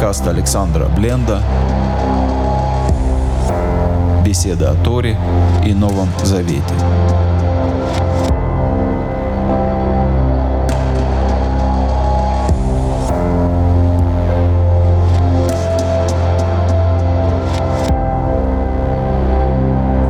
Подкаст 0.00 0.26
Александра 0.28 0.86
Бленда. 0.86 1.42
Беседа 4.24 4.70
о 4.70 4.74
Торе 4.82 5.14
и 5.62 5.74
Новом 5.74 6.08
Завете. 6.24 6.64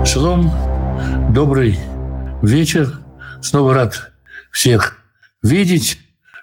Шалом, 0.07 0.53
добрый 1.31 1.77
вечер. 2.43 3.01
Снова 3.43 3.75
рад 3.75 4.13
всех 4.53 4.99
видеть. 5.43 5.99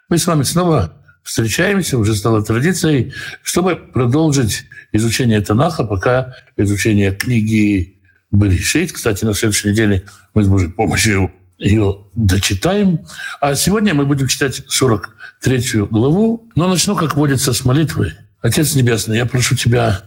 Мы 0.10 0.18
с 0.18 0.28
вами 0.28 0.44
снова 0.44 0.97
встречаемся, 1.28 1.98
уже 1.98 2.16
стало 2.16 2.42
традицией, 2.42 3.14
чтобы 3.44 3.76
продолжить 3.76 4.64
изучение 4.94 5.42
Танаха, 5.42 5.84
пока 5.84 6.36
изучение 6.56 7.12
книги 7.14 8.00
Берешит. 8.32 8.94
Кстати, 8.94 9.26
на 9.26 9.34
следующей 9.34 9.70
неделе 9.70 10.06
мы 10.34 10.44
с 10.44 10.48
Божьей 10.48 10.70
помощью 10.70 11.32
ее 11.58 12.06
дочитаем. 12.16 13.06
А 13.42 13.56
сегодня 13.56 13.94
мы 13.94 14.06
будем 14.06 14.28
читать 14.28 14.64
43 14.68 15.82
главу. 15.92 16.50
Но 16.56 16.70
начну, 16.70 16.96
как 16.96 17.16
водится, 17.18 17.52
с 17.54 17.66
молитвы. 17.66 18.14
Отец 18.42 18.76
Небесный, 18.76 19.18
я 19.18 19.26
прошу 19.26 19.56
Тебя 19.56 20.04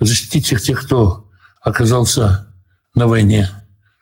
защитить 0.00 0.46
всех 0.46 0.60
тех, 0.60 0.82
кто 0.82 1.30
оказался 1.62 2.48
на 2.94 3.06
войне, 3.06 3.50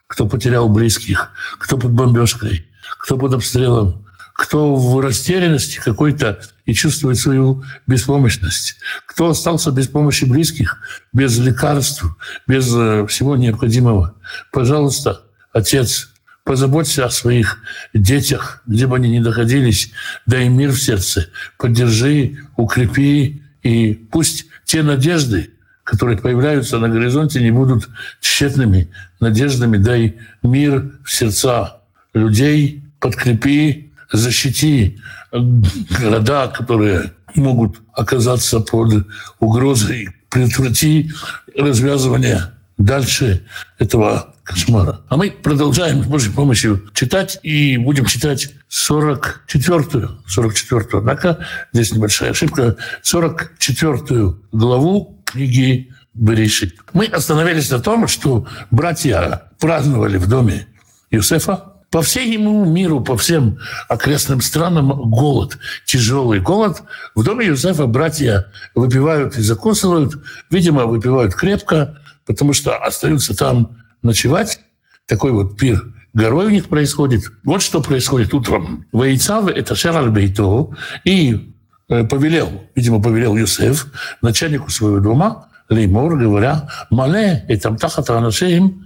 кто 0.07 0.27
потерял 0.27 0.67
близких, 0.67 1.31
кто 1.59 1.77
под 1.77 1.91
бомбежкой, 1.91 2.65
кто 2.99 3.17
под 3.17 3.35
обстрелом, 3.35 4.04
кто 4.35 4.75
в 4.75 4.99
растерянности 4.99 5.79
какой-то 5.79 6.41
и 6.65 6.73
чувствует 6.73 7.17
свою 7.17 7.63
беспомощность, 7.87 8.75
кто 9.05 9.29
остался 9.29 9.71
без 9.71 9.87
помощи 9.87 10.25
близких, 10.25 10.77
без 11.13 11.37
лекарств, 11.37 12.03
без 12.45 12.69
э, 12.75 13.07
всего 13.07 13.37
необходимого. 13.37 14.15
Пожалуйста, 14.51 15.21
Отец, 15.53 16.09
позаботься 16.43 17.05
о 17.05 17.09
своих 17.09 17.59
детях, 17.93 18.61
где 18.67 18.87
бы 18.87 18.97
они 18.97 19.09
ни 19.09 19.19
находились, 19.19 19.91
дай 20.25 20.49
мир 20.49 20.71
в 20.71 20.81
сердце, 20.81 21.29
поддержи, 21.57 22.39
укрепи, 22.57 23.41
и 23.63 23.93
пусть 23.93 24.47
те 24.65 24.83
надежды, 24.83 25.51
которые 25.85 26.17
появляются 26.17 26.77
на 26.79 26.89
горизонте, 26.89 27.41
не 27.41 27.51
будут 27.51 27.87
тщетными 28.19 28.91
надеждами, 29.21 29.77
дай 29.77 30.17
мир 30.43 30.91
в 31.05 31.11
сердца 31.11 31.77
людей, 32.13 32.83
подкрепи 32.99 33.93
защити 34.11 34.99
города, 35.31 36.47
которые 36.47 37.13
могут 37.35 37.81
оказаться 37.93 38.59
под 38.59 39.07
угрозой, 39.39 40.09
предотврати 40.29 41.11
развязывание 41.57 42.51
дальше 42.77 43.45
этого 43.77 44.33
кошмара. 44.43 45.01
А 45.09 45.17
мы 45.17 45.31
продолжаем 45.31 46.03
с 46.03 46.07
Божьей 46.07 46.31
помощью 46.31 46.89
читать 46.93 47.39
и 47.43 47.77
будем 47.77 48.05
читать 48.05 48.51
44-ю. 48.69 50.19
44-ю. 50.27 50.97
Однако 50.97 51.39
здесь 51.73 51.91
небольшая 51.93 52.31
ошибка. 52.31 52.77
44-ю 53.03 54.43
главу 54.51 55.21
книги 55.25 55.91
Берешит. 56.13 56.75
Мы 56.93 57.07
остановились 57.07 57.69
на 57.71 57.79
том, 57.79 58.07
что 58.07 58.47
братья 58.71 59.51
праздновали 59.59 60.17
в 60.17 60.27
доме 60.27 60.67
Юсефа 61.11 61.74
по 61.95 62.01
всему 62.01 62.65
миру, 62.65 62.99
по 62.99 63.15
всем 63.15 63.57
окрестным 63.87 64.41
странам 64.41 64.89
голод, 65.09 65.57
тяжелый 65.85 66.41
голод. 66.41 66.83
В 67.15 67.23
доме 67.23 67.45
Юзефа 67.45 67.85
братья 67.87 68.47
выпивают 68.75 69.37
и 69.37 69.41
закусывают. 69.41 70.11
Видимо, 70.49 70.87
выпивают 70.87 71.33
крепко, 71.33 71.97
потому 72.25 72.51
что 72.51 72.75
остаются 72.75 73.33
там 73.33 73.77
ночевать. 74.01 74.59
Такой 75.05 75.31
вот 75.31 75.57
пир 75.57 75.85
горой 76.13 76.47
у 76.47 76.49
них 76.49 76.67
происходит. 76.67 77.31
Вот 77.45 77.61
что 77.61 77.81
происходит 77.81 78.33
утром. 78.33 78.85
Ваицав– 78.91 79.47
это 79.47 79.73
Шараль 79.73 80.09
Бейто, 80.09 80.71
и 81.05 81.55
э, 81.87 82.03
повелел, 82.03 82.65
видимо, 82.75 83.01
повелел 83.01 83.37
Юсеф, 83.37 83.87
начальнику 84.21 84.69
своего 84.69 84.99
дома, 84.99 85.47
Леймор, 85.69 86.17
говоря, 86.17 86.67
«Мале, 86.89 87.45
и 87.47 87.55
там 87.55 87.77
тахата 87.77 88.17
анашеем, 88.17 88.85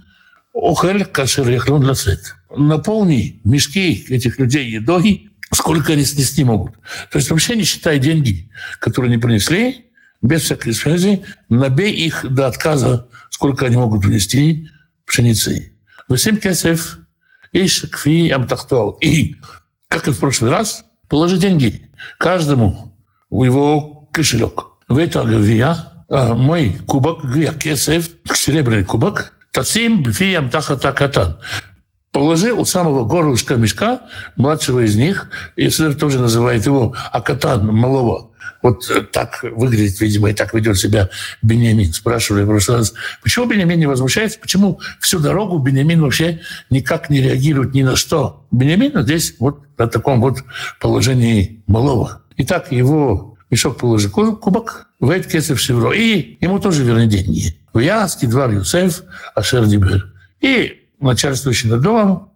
охель 0.54 1.04
кашер 1.04 1.48
яхлон 1.48 1.84
лацет» 1.84 2.36
наполни 2.56 3.40
мешки 3.44 4.04
этих 4.08 4.38
людей 4.38 4.68
едой, 4.70 5.30
сколько 5.52 5.92
они 5.92 6.04
снести 6.04 6.44
могут. 6.44 6.74
То 7.10 7.18
есть 7.18 7.30
вообще 7.30 7.56
не 7.56 7.64
считай 7.64 7.98
деньги, 7.98 8.50
которые 8.78 9.12
они 9.12 9.20
принесли, 9.20 9.86
без 10.22 10.42
всякой 10.42 10.74
связи, 10.74 11.22
набей 11.48 11.92
их 11.92 12.26
до 12.28 12.46
отказа, 12.46 13.08
сколько 13.30 13.66
они 13.66 13.76
могут 13.76 14.04
внести 14.04 14.68
пшеницы. 15.06 15.72
Восемь 16.08 16.36
кесев, 16.36 16.98
иш 17.52 17.82
кфи 17.90 18.30
амтахтол. 18.30 18.98
И, 19.00 19.36
как 19.88 20.08
и 20.08 20.10
в 20.10 20.18
прошлый 20.18 20.50
раз, 20.50 20.84
положи 21.08 21.38
деньги 21.38 21.90
каждому 22.18 22.96
в 23.30 23.44
его 23.44 24.08
кошелек. 24.12 24.66
В 24.88 24.98
это 24.98 25.22
гавия, 25.22 26.04
мой 26.08 26.76
кубок, 26.86 27.24
гвия 27.24 27.52
кесев, 27.52 28.10
серебряный 28.34 28.84
кубок, 28.84 29.32
тасим 29.52 30.02
бфи 30.02 30.34
амтахата 30.34 30.92
катан 30.92 31.38
положил 32.12 32.60
у 32.60 32.64
самого 32.64 33.04
горлышка 33.04 33.56
мешка 33.56 34.02
младшего 34.36 34.80
из 34.80 34.96
них, 34.96 35.30
если 35.56 35.92
тоже 35.92 36.18
называет 36.18 36.66
его 36.66 36.94
Акатан 37.12 37.66
малого. 37.66 38.30
Вот 38.62 38.90
так 39.12 39.42
выглядит, 39.42 40.00
видимо, 40.00 40.30
и 40.30 40.34
так 40.34 40.52
ведет 40.52 40.76
себя 40.76 41.08
Бенемин. 41.40 41.92
Спрашивали 41.92 42.42
в 42.42 42.46
прошлый 42.46 42.78
раз, 42.78 42.92
почему 43.22 43.46
Бенемин 43.46 43.78
не 43.78 43.86
возмущается, 43.86 44.38
почему 44.38 44.80
всю 45.00 45.18
дорогу 45.18 45.58
Бенемин 45.58 46.02
вообще 46.02 46.40
никак 46.68 47.08
не 47.08 47.22
реагирует 47.22 47.72
ни 47.72 47.82
на 47.82 47.96
что. 47.96 48.46
Бенемин 48.50 49.00
здесь 49.02 49.36
вот 49.38 49.62
на 49.78 49.86
таком 49.86 50.20
вот 50.20 50.44
положении 50.78 51.62
малого. 51.66 52.22
Итак, 52.36 52.70
его 52.70 53.38
мешок 53.50 53.78
положил 53.78 54.10
кубок, 54.10 54.88
вейт 55.00 55.26
кесов 55.26 55.58
шевро, 55.58 55.92
и 55.92 56.36
ему 56.40 56.58
тоже 56.58 56.84
верны 56.84 57.06
деньги. 57.06 57.56
В 57.72 57.78
Яски 57.78 58.26
двор 58.26 58.50
Юсеф, 58.50 59.02
Ашер 59.34 59.64
Дибер. 59.66 60.12
И 60.40 60.79
начальствующий 61.00 61.68
над 61.68 61.80
домом, 61.82 62.32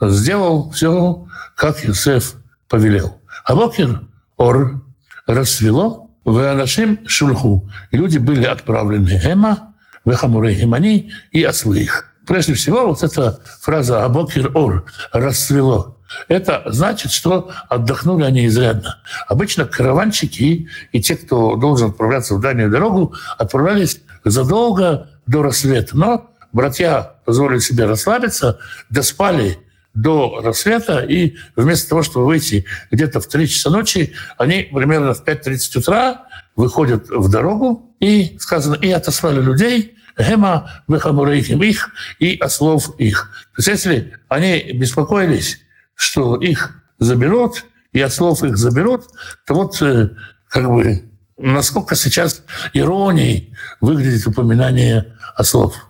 сделал 0.00 0.70
все, 0.70 1.26
как 1.56 1.82
Юсеф 1.84 2.34
повелел. 2.68 3.20
А 3.44 3.54
Бокер 3.54 4.02
Ор 4.36 4.82
расцвело, 5.26 6.08
в 6.28 6.50
Анашим 6.50 7.00
Шульху. 7.06 7.68
Люди 7.90 8.18
были 8.18 8.44
отправлены 8.44 9.20
Эма, 9.24 9.74
в 10.04 10.14
Хамурей 10.14 10.54
Хемани 10.54 11.10
и 11.32 11.46
своих. 11.52 12.04
Прежде 12.26 12.52
всего, 12.52 12.88
вот 12.88 13.02
эта 13.02 13.40
фраза 13.62 14.04
«Абокер 14.04 14.50
Ор» 14.54 14.84
расцвело. 15.12 15.96
Это 16.28 16.62
значит, 16.66 17.12
что 17.12 17.50
отдохнули 17.70 18.24
они 18.24 18.46
изрядно. 18.46 18.98
Обычно 19.26 19.64
караванщики 19.64 20.68
и 20.92 21.00
те, 21.00 21.16
кто 21.16 21.56
должен 21.56 21.90
отправляться 21.90 22.34
в 22.34 22.40
дальнюю 22.40 22.70
дорогу, 22.70 23.14
отправлялись 23.38 24.00
задолго 24.24 25.08
до 25.26 25.42
рассвета. 25.42 25.96
Но 25.96 26.30
братья 26.52 27.14
позволили 27.24 27.58
себе 27.58 27.84
расслабиться, 27.84 28.58
доспали 28.90 29.58
до 29.94 30.40
рассвета, 30.42 31.00
и 31.00 31.36
вместо 31.56 31.88
того, 31.88 32.02
чтобы 32.02 32.26
выйти 32.26 32.66
где-то 32.90 33.20
в 33.20 33.26
3 33.26 33.48
часа 33.48 33.70
ночи, 33.70 34.14
они 34.36 34.62
примерно 34.72 35.14
в 35.14 35.24
5.30 35.24 35.78
утра 35.78 36.26
выходят 36.54 37.08
в 37.08 37.28
дорогу, 37.30 37.94
и 38.00 38.36
сказано, 38.38 38.74
и 38.74 38.90
отослали 38.90 39.40
людей, 39.40 39.96
Гема 40.18 40.82
вехамурейхим 40.88 41.62
их 41.62 41.90
и 42.18 42.36
ослов 42.38 42.98
их. 42.98 43.30
То 43.54 43.58
есть 43.58 43.68
если 43.68 44.18
они 44.28 44.72
беспокоились, 44.72 45.60
что 45.94 46.36
их 46.36 46.82
заберут, 46.98 47.64
и 47.92 48.00
ослов 48.00 48.42
их 48.42 48.56
заберут, 48.56 49.04
то 49.46 49.54
вот 49.54 49.80
э, 49.80 50.10
как 50.48 50.68
бы 50.68 51.04
насколько 51.36 51.94
сейчас 51.94 52.42
иронией 52.72 53.54
выглядит 53.80 54.26
упоминание 54.26 55.16
ослов. 55.36 55.87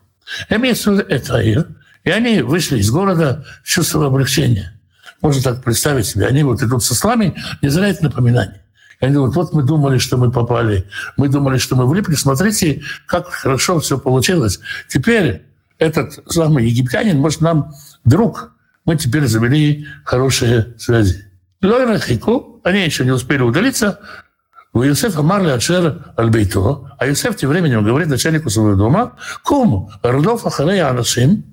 Имеется 0.48 0.92
это 0.92 1.40
И 1.40 2.10
они 2.10 2.42
вышли 2.42 2.78
из 2.78 2.90
города 2.90 3.44
с 3.64 3.69
чувством 3.69 4.04
облегчения. 4.04 4.78
Можно 5.20 5.42
так 5.42 5.64
представить 5.64 6.06
себе. 6.06 6.26
Они 6.26 6.42
вот 6.42 6.62
идут 6.62 6.84
со 6.84 6.94
слами, 6.94 7.34
не 7.60 7.69
зря 7.69 7.88
это 7.88 8.04
напоминание. 8.04 8.62
И 9.00 9.04
они 9.04 9.14
говорят, 9.14 9.34
вот 9.36 9.52
мы 9.52 9.62
думали, 9.62 9.98
что 9.98 10.16
мы 10.16 10.30
попали, 10.30 10.84
мы 11.16 11.28
думали, 11.28 11.58
что 11.58 11.76
мы 11.76 11.86
влипли, 11.86 12.14
смотрите, 12.14 12.82
как 13.06 13.28
хорошо 13.28 13.78
все 13.80 13.98
получилось. 13.98 14.60
Теперь 14.88 15.42
этот 15.78 16.19
самый 16.31 16.69
египтянин, 16.69 17.19
может, 17.19 17.40
нам 17.40 17.72
друг, 18.04 18.52
мы 18.84 18.96
теперь 18.96 19.26
завели 19.26 19.86
хорошие 20.04 20.74
связи. 20.78 21.24
Они 22.64 22.84
еще 22.84 23.04
не 23.04 23.10
успели 23.12 23.42
удалиться, 23.42 24.00
у 24.73 24.82
Юсефа 24.82 25.23
Марли 25.23 25.50
Ачер 25.50 26.12
Альбейто, 26.17 26.94
а 26.99 27.06
Юсеф 27.06 27.37
тем 27.37 27.50
временем 27.50 27.85
говорит 27.85 28.09
начальнику 28.09 28.50
своего 28.50 28.76
дома, 28.76 29.17
кум, 29.43 29.91
Рудов 30.03 30.47
Ахарея 30.47 30.91
Анашим, 30.91 31.44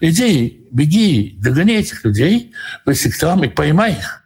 иди, 0.00 0.66
беги, 0.70 1.38
догони 1.40 1.76
этих 1.76 2.04
людей, 2.04 2.52
там 3.20 3.44
и 3.44 3.48
поймай 3.48 3.92
их. 3.92 4.22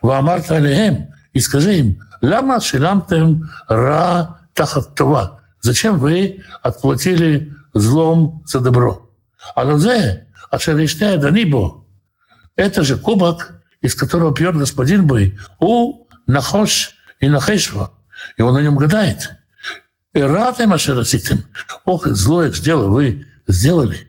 Ваамарта 0.00 0.56
Алием, 0.56 1.08
и 1.32 1.40
скажи 1.40 1.74
им, 1.78 2.02
лама 2.20 2.60
шиламтем 2.60 3.50
ра 3.68 4.38
тахат. 4.54 5.00
Зачем 5.60 5.98
вы 5.98 6.42
отплатили 6.62 7.54
злом 7.72 8.42
за 8.46 8.60
добро? 8.60 9.08
А 9.54 9.64
лозе, 9.64 10.26
а 10.50 10.58
шериштея 10.58 11.18
да 11.18 11.30
нибо. 11.30 11.84
Это 12.56 12.82
же 12.82 12.96
кубок, 12.96 13.54
из 13.80 13.94
которого 13.94 14.34
пьет 14.34 14.56
господин 14.56 15.06
Бой. 15.06 15.38
У 15.58 16.06
нахош 16.26 16.96
и 17.22 17.28
нахешва. 17.28 17.92
И 18.36 18.42
он 18.42 18.54
на 18.54 18.58
нем 18.58 18.76
гадает. 18.76 19.30
И 20.12 20.20
рад 20.20 20.60
им 20.60 20.74
ашераситим. 20.74 21.44
Ох, 21.86 22.06
злое 22.08 22.50
дело 22.50 22.88
вы 22.88 23.26
сделали. 23.46 24.08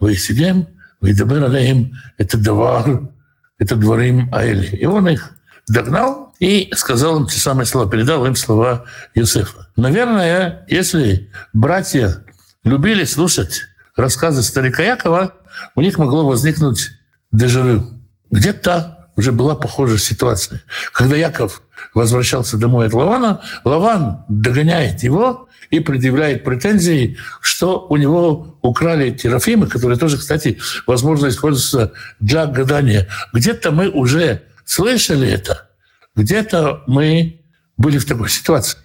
Вы 0.00 0.14
сидим, 0.14 0.68
вы 1.00 1.10
им 1.10 1.98
это 2.16 2.38
давар, 2.38 3.10
это 3.58 3.76
дворим 3.76 4.30
аэли. 4.32 4.76
И 4.76 4.86
он 4.86 5.08
их 5.08 5.32
догнал 5.68 6.34
и 6.38 6.72
сказал 6.74 7.18
им 7.18 7.26
те 7.26 7.38
самые 7.38 7.66
слова, 7.66 7.90
передал 7.90 8.24
им 8.26 8.36
слова 8.36 8.84
Юсефа. 9.14 9.68
Наверное, 9.76 10.64
если 10.68 11.30
братья 11.52 12.24
любили 12.62 13.04
слушать 13.04 13.62
рассказы 13.96 14.42
старика 14.42 14.82
Якова, 14.82 15.34
у 15.74 15.80
них 15.80 15.98
могло 15.98 16.26
возникнуть 16.26 16.90
дежавю. 17.32 17.90
Где-то 18.30 19.10
уже 19.16 19.32
была 19.32 19.56
похожая 19.56 19.98
ситуация. 19.98 20.62
Когда 20.92 21.16
Яков 21.16 21.62
возвращался 21.94 22.56
домой 22.56 22.86
от 22.86 22.92
Лавана, 22.92 23.40
Лаван 23.64 24.24
догоняет 24.28 25.02
его 25.02 25.48
и 25.70 25.80
предъявляет 25.80 26.44
претензии, 26.44 27.16
что 27.40 27.86
у 27.88 27.96
него 27.96 28.58
украли 28.62 29.10
терафимы, 29.10 29.66
которые 29.66 29.98
тоже, 29.98 30.18
кстати, 30.18 30.58
возможно, 30.86 31.28
используются 31.28 31.92
для 32.20 32.46
гадания. 32.46 33.08
Где-то 33.32 33.72
мы 33.72 33.88
уже 33.88 34.42
слышали 34.64 35.28
это, 35.28 35.68
где-то 36.14 36.82
мы 36.86 37.40
были 37.76 37.98
в 37.98 38.06
такой 38.06 38.28
ситуации. 38.28 38.78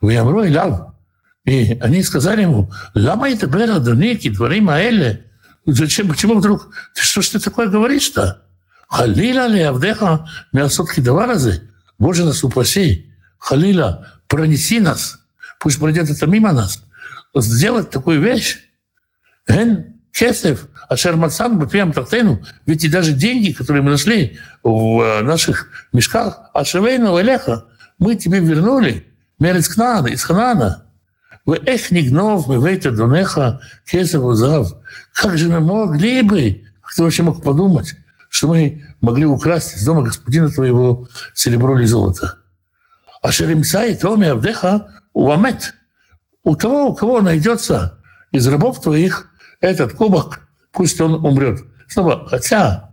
В 0.00 0.08
Ямру 0.08 0.44
и 0.44 0.54
Лав. 0.54 0.94
И 1.44 1.78
они 1.80 2.02
сказали 2.02 2.42
ему, 2.42 2.72
«Лама 2.94 3.30
это 3.30 3.46
бера 3.46 3.78
доники, 3.78 4.28
двори 4.28 4.60
маэле». 4.60 5.26
Зачем, 5.66 6.08
почему 6.08 6.34
вдруг, 6.34 6.68
ты 6.94 7.02
что 7.02 7.22
ж 7.22 7.28
ты 7.28 7.38
такое 7.38 7.68
говоришь-то? 7.68 8.42
Халила 8.88 9.46
ли 9.46 9.62
Авдеха 9.62 10.28
мясотки 10.52 11.00
даваразы? 11.00 11.70
Боже 11.98 12.24
нас 12.24 12.44
упаси. 12.44 13.12
Халила, 13.38 14.08
пронеси 14.26 14.80
нас. 14.80 15.20
Пусть 15.60 15.78
пройдет 15.78 16.10
это 16.10 16.26
мимо 16.26 16.52
нас. 16.52 16.82
Сделать 17.34 17.90
такую 17.90 18.20
вещь. 18.20 18.58
Эн 19.46 19.94
кесев, 20.12 20.68
ашер 20.88 21.16
мацан 21.16 21.58
бапиам 21.58 21.92
тахтейну. 21.92 22.42
Ведь 22.66 22.84
и 22.84 22.88
даже 22.88 23.12
деньги, 23.12 23.52
которые 23.52 23.82
мы 23.82 23.90
нашли 23.90 24.38
в 24.62 25.22
наших 25.22 25.68
мешках, 25.92 26.50
ашевейну 26.54 27.20
элеха, 27.20 27.66
мы 27.98 28.14
тебе 28.16 28.40
вернули. 28.40 29.06
Мерец 29.38 29.68
Кнаана, 29.68 30.06
из 30.08 30.22
Ханаана. 30.22 30.86
Вы 31.44 31.60
эх 31.66 31.90
не 31.90 32.08
гнов, 32.08 32.46
мы 32.46 32.56
вейте 32.66 32.90
донеха, 32.90 33.60
кесев 33.84 34.22
узав. 34.22 34.72
Как 35.12 35.36
же 35.36 35.48
мы 35.48 35.60
могли 35.60 36.22
бы, 36.22 36.64
кто 36.80 37.02
вообще 37.04 37.22
мог 37.22 37.42
подумать, 37.42 37.94
что 38.34 38.48
мы 38.48 38.82
могли 39.00 39.26
украсть 39.26 39.76
из 39.76 39.84
дома 39.84 40.02
господина 40.02 40.50
твоего 40.50 41.06
серебро 41.34 41.78
или 41.78 41.86
золото. 41.86 42.38
А 43.22 43.30
Шеремса 43.30 43.84
и 43.84 43.94
Томи 43.94 44.26
Авдеха 44.26 44.88
Уамет. 45.12 45.74
У 46.42 46.56
того, 46.56 46.88
у 46.88 46.94
кого 46.96 47.20
найдется 47.20 48.00
из 48.32 48.44
рабов 48.48 48.82
твоих 48.82 49.28
этот 49.60 49.92
кубок, 49.92 50.40
пусть 50.72 51.00
он 51.00 51.24
умрет. 51.24 51.60
Снова, 51.86 52.26
хотя 52.28 52.92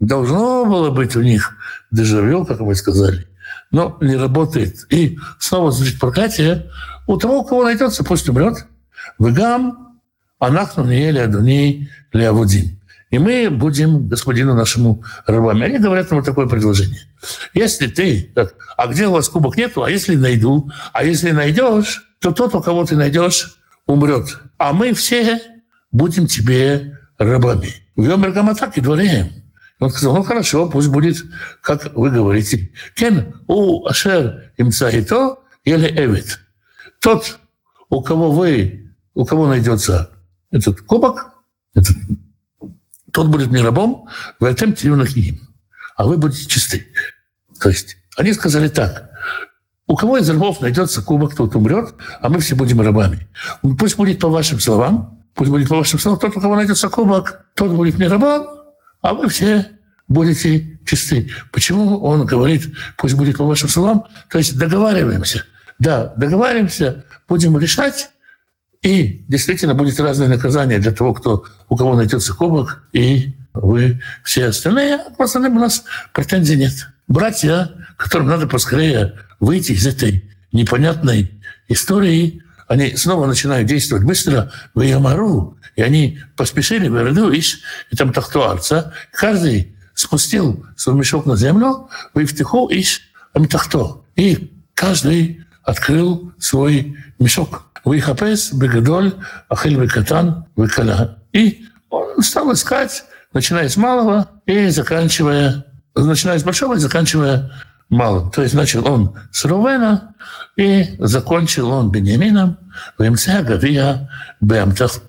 должно 0.00 0.64
было 0.64 0.90
быть 0.90 1.14
у 1.14 1.22
них 1.22 1.56
дежавю, 1.92 2.44
как 2.44 2.58
мы 2.58 2.74
сказали, 2.74 3.28
но 3.70 3.96
не 4.00 4.16
работает. 4.16 4.92
И 4.92 5.20
снова 5.38 5.70
звучит 5.70 6.00
проклятие. 6.00 6.68
У 7.06 7.16
того, 7.16 7.42
у 7.42 7.44
кого 7.44 7.62
найдется, 7.62 8.02
пусть 8.02 8.28
умрет. 8.28 8.66
Вегам, 9.20 10.00
анахну 10.40 10.84
не 10.84 11.00
ели 11.00 11.20
адуней 11.20 11.88
леавудим 12.12 12.79
и 13.10 13.18
мы 13.18 13.50
будем 13.50 14.08
господину 14.08 14.54
нашему 14.54 15.04
рабами. 15.26 15.66
Они 15.66 15.78
говорят 15.78 16.10
ему 16.10 16.22
такое 16.22 16.46
предложение. 16.46 17.08
Если 17.54 17.88
ты, 17.88 18.30
так, 18.34 18.54
а 18.76 18.86
где 18.86 19.08
у 19.08 19.12
вас 19.12 19.28
кубок 19.28 19.56
нету, 19.56 19.82
а 19.82 19.90
если 19.90 20.14
найду, 20.14 20.70
а 20.92 21.04
если 21.04 21.32
найдешь, 21.32 22.06
то 22.20 22.30
тот, 22.30 22.54
у 22.54 22.62
кого 22.62 22.84
ты 22.84 22.96
найдешь, 22.96 23.58
умрет. 23.86 24.38
А 24.58 24.72
мы 24.72 24.92
все 24.94 25.40
будем 25.90 26.26
тебе 26.26 26.98
рабами. 27.18 27.74
Так 28.58 28.78
и 28.78 28.80
дворе. 28.80 29.30
Он 29.80 29.90
сказал, 29.90 30.14
ну 30.14 30.22
хорошо, 30.22 30.68
пусть 30.68 30.88
будет, 30.88 31.16
как 31.62 31.92
вы 31.94 32.10
говорите. 32.10 32.70
Кен 32.94 33.34
у 33.48 33.86
ашер 33.86 34.52
имцаито 34.56 35.38
или 35.64 35.88
эвит. 35.88 36.38
Тот, 37.00 37.38
у 37.88 38.02
кого 38.02 38.30
вы, 38.30 38.94
у 39.14 39.24
кого 39.24 39.48
найдется 39.48 40.10
этот 40.50 40.82
кубок, 40.82 41.34
этот 41.74 41.96
тот 43.12 43.28
будет 43.28 43.50
не 43.50 43.60
рабом, 43.60 44.08
вы 44.38 44.48
отемте 44.48 44.88
юнахиим, 44.88 45.40
а 45.96 46.06
вы 46.06 46.16
будете 46.16 46.46
чисты. 46.46 46.86
То 47.60 47.68
есть 47.68 47.96
они 48.16 48.32
сказали 48.32 48.68
так, 48.68 49.10
у 49.86 49.96
кого 49.96 50.18
из 50.18 50.30
рабов 50.30 50.60
найдется 50.60 51.02
кубок, 51.02 51.34
тот 51.34 51.54
умрет, 51.56 51.94
а 52.20 52.28
мы 52.28 52.38
все 52.38 52.54
будем 52.54 52.80
рабами. 52.80 53.28
Пусть 53.78 53.96
будет 53.96 54.20
по 54.20 54.28
вашим 54.28 54.60
словам, 54.60 55.24
пусть 55.34 55.50
будет 55.50 55.68
по 55.68 55.76
вашим 55.76 55.98
словам, 55.98 56.20
тот, 56.20 56.36
у 56.36 56.40
кого 56.40 56.54
найдется 56.54 56.88
кубок, 56.88 57.44
тот 57.54 57.72
будет 57.72 57.98
не 57.98 58.06
рабом, 58.06 58.46
а 59.00 59.14
вы 59.14 59.28
все 59.28 59.66
будете 60.06 60.78
чисты. 60.86 61.30
Почему 61.50 61.98
он 62.04 62.24
говорит, 62.24 62.72
пусть 62.96 63.14
будет 63.14 63.38
по 63.38 63.44
вашим 63.44 63.68
словам? 63.68 64.04
То 64.28 64.38
есть 64.38 64.56
договариваемся. 64.56 65.44
Да, 65.80 66.12
договариваемся, 66.16 67.04
будем 67.28 67.58
решать, 67.58 68.10
и 68.82 69.24
действительно 69.28 69.74
будет 69.74 70.00
разное 70.00 70.28
наказание 70.28 70.78
для 70.78 70.92
того, 70.92 71.14
кто, 71.14 71.44
у 71.68 71.76
кого 71.76 71.96
найдется 71.96 72.34
кубок, 72.34 72.82
и 72.92 73.34
вы 73.52 74.00
все 74.24 74.46
остальные. 74.46 74.96
А 74.96 75.10
по 75.10 75.24
остальным 75.24 75.56
у 75.56 75.60
нас 75.60 75.84
претензий 76.14 76.56
нет. 76.56 76.88
Братья, 77.06 77.72
которым 77.96 78.28
надо 78.28 78.46
поскорее 78.46 79.14
выйти 79.38 79.72
из 79.72 79.86
этой 79.86 80.24
непонятной 80.52 81.30
истории, 81.68 82.42
они 82.68 82.96
снова 82.96 83.26
начинают 83.26 83.68
действовать 83.68 84.04
быстро 84.04 84.52
в 84.74 84.80
Ямару, 84.80 85.58
и 85.76 85.82
они 85.82 86.20
поспешили 86.36 86.88
в 86.88 87.32
ищ, 87.32 87.58
и 87.90 87.96
там 87.96 88.12
тахтуарца. 88.12 88.94
Каждый 89.12 89.74
спустил 89.94 90.64
свой 90.76 90.96
мешок 90.96 91.26
на 91.26 91.36
землю, 91.36 91.88
вы 92.14 92.24
втиху 92.24 92.68
ищ 92.68 93.00
амитахто. 93.34 94.02
И 94.16 94.52
каждый 94.74 95.44
открыл 95.62 96.32
свой 96.38 96.96
мешок. 97.18 97.69
Выхапес, 97.84 98.52
Бегадоль, 98.52 99.14
Ахиль 99.48 99.76
Бекатан, 99.76 100.46
Векаля. 100.56 101.18
И 101.32 101.64
он 101.88 102.22
стал 102.22 102.52
искать, 102.52 103.04
начиная 103.32 103.68
с 103.68 103.76
малого 103.76 104.28
и 104.46 104.68
заканчивая, 104.68 105.64
начиная 105.94 106.38
с 106.38 106.42
большого 106.42 106.74
и 106.74 106.78
заканчивая 106.78 107.50
малым. 107.88 108.30
То 108.30 108.42
есть 108.42 108.54
начал 108.54 108.86
он 108.86 109.14
с 109.32 109.44
Рувена 109.44 110.14
и 110.56 110.96
закончил 110.98 111.70
он 111.70 111.90
Беньямином, 111.90 112.58
Вемца 112.98 113.42
Гавия 113.42 114.10
Бемтах 114.40 115.00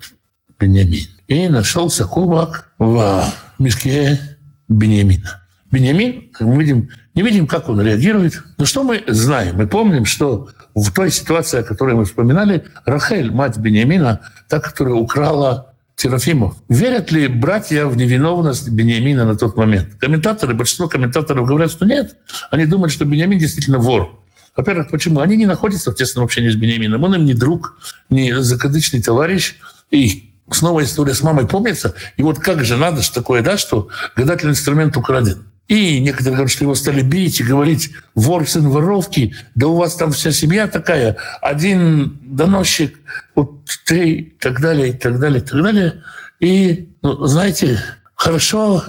Беньямин. 0.60 1.08
И 1.28 1.48
нашелся 1.48 2.06
кубок 2.06 2.72
в 2.78 3.26
мешке 3.60 4.20
Беньямина. 4.68 5.42
Беньямин, 5.72 6.32
как 6.32 6.48
мы 6.48 6.64
видим, 6.64 6.90
не 7.14 7.24
видим, 7.24 7.48
как 7.48 7.70
он 7.70 7.82
реагирует. 7.82 8.42
Но 8.58 8.66
что 8.66 8.84
мы 8.84 9.04
знаем? 9.08 9.58
Мы 9.58 9.68
помним, 9.68 10.06
что 10.06 10.50
в 10.74 10.92
той 10.92 11.12
ситуации, 11.12 11.60
о 11.60 11.64
которой 11.64 11.96
мы 11.96 12.06
вспоминали, 12.06 12.66
Рахель, 12.86 13.32
мать 13.32 13.58
Бениамина, 13.58 14.22
та, 14.48 14.60
которая 14.60 14.96
украла 14.96 15.74
Терафимов. 15.96 16.56
Верят 16.70 17.12
ли 17.12 17.28
братья 17.28 17.86
в 17.86 17.98
невиновность 17.98 18.70
Бениамина 18.70 19.26
на 19.26 19.36
тот 19.36 19.58
момент? 19.58 19.96
Комментаторы, 20.00 20.54
большинство 20.54 20.88
комментаторов 20.88 21.46
говорят, 21.46 21.72
что 21.72 21.86
нет. 21.86 22.16
Они 22.50 22.66
думают, 22.66 22.92
что 22.94 23.06
Бениамин 23.06 23.38
действительно 23.38 23.78
вор. 23.78 24.20
Во-первых, 24.56 24.90
почему? 24.90 25.20
Они 25.20 25.38
не 25.38 25.46
находятся 25.46 25.92
в 25.92 25.96
тесном 25.96 26.26
общении 26.26 26.50
с 26.50 26.56
Бениамином. 26.56 27.04
Он 27.04 27.16
им 27.16 27.26
не 27.26 27.34
друг, 27.34 27.78
не 28.10 28.42
закадычный 28.42 29.02
товарищ. 29.02 29.56
И 29.92 30.34
снова 30.50 30.84
история 30.84 31.14
с 31.14 31.22
мамой 31.22 31.48
помнится. 31.48 31.94
И 32.18 32.24
вот 32.24 32.40
как 32.40 32.64
же 32.64 32.78
надо 32.78 33.02
что 33.02 33.16
такое, 33.16 33.42
да, 33.42 33.58
что 33.58 33.90
гадательный 34.16 34.52
инструмент 34.52 34.98
украден. 34.98 35.46
И 35.72 36.02
некоторые 36.02 36.34
говорят, 36.34 36.52
что 36.52 36.66
его 36.66 36.76
стали 36.76 37.02
бить 37.02 37.40
и 37.40 37.46
говорить, 37.46 37.92
вор 38.14 38.46
сын 38.46 38.68
воровки, 38.68 39.34
да 39.56 39.68
у 39.68 39.78
вас 39.78 39.96
там 39.96 40.12
вся 40.12 40.34
семья 40.34 40.68
такая, 40.68 41.16
один 41.42 42.20
доносчик, 42.24 43.00
вот 43.36 43.70
ты, 43.86 44.10
и 44.10 44.24
так 44.32 44.60
далее, 44.60 44.90
и 44.90 44.92
так 44.92 45.18
далее, 45.18 45.40
и 45.40 45.46
так 45.46 45.64
далее. 45.64 46.04
И, 46.42 46.90
ну, 47.02 47.26
знаете, 47.26 47.82
хорошо 48.16 48.84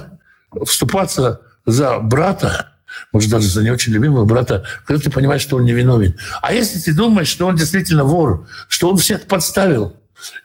вступаться 0.64 1.42
за 1.66 2.00
брата, 2.00 2.72
может, 3.12 3.30
даже 3.30 3.46
за 3.46 3.62
не 3.62 3.70
очень 3.70 3.92
любимого 3.92 4.24
брата, 4.24 4.64
когда 4.84 5.04
ты 5.04 5.08
понимаешь, 5.08 5.42
что 5.42 5.58
он 5.58 5.64
невиновен. 5.64 6.16
А 6.40 6.52
если 6.52 6.80
ты 6.80 6.92
думаешь, 6.94 7.28
что 7.28 7.46
он 7.46 7.54
действительно 7.54 8.02
вор, 8.02 8.48
что 8.66 8.90
он 8.90 8.96
всех 8.96 9.22
подставил, 9.28 9.94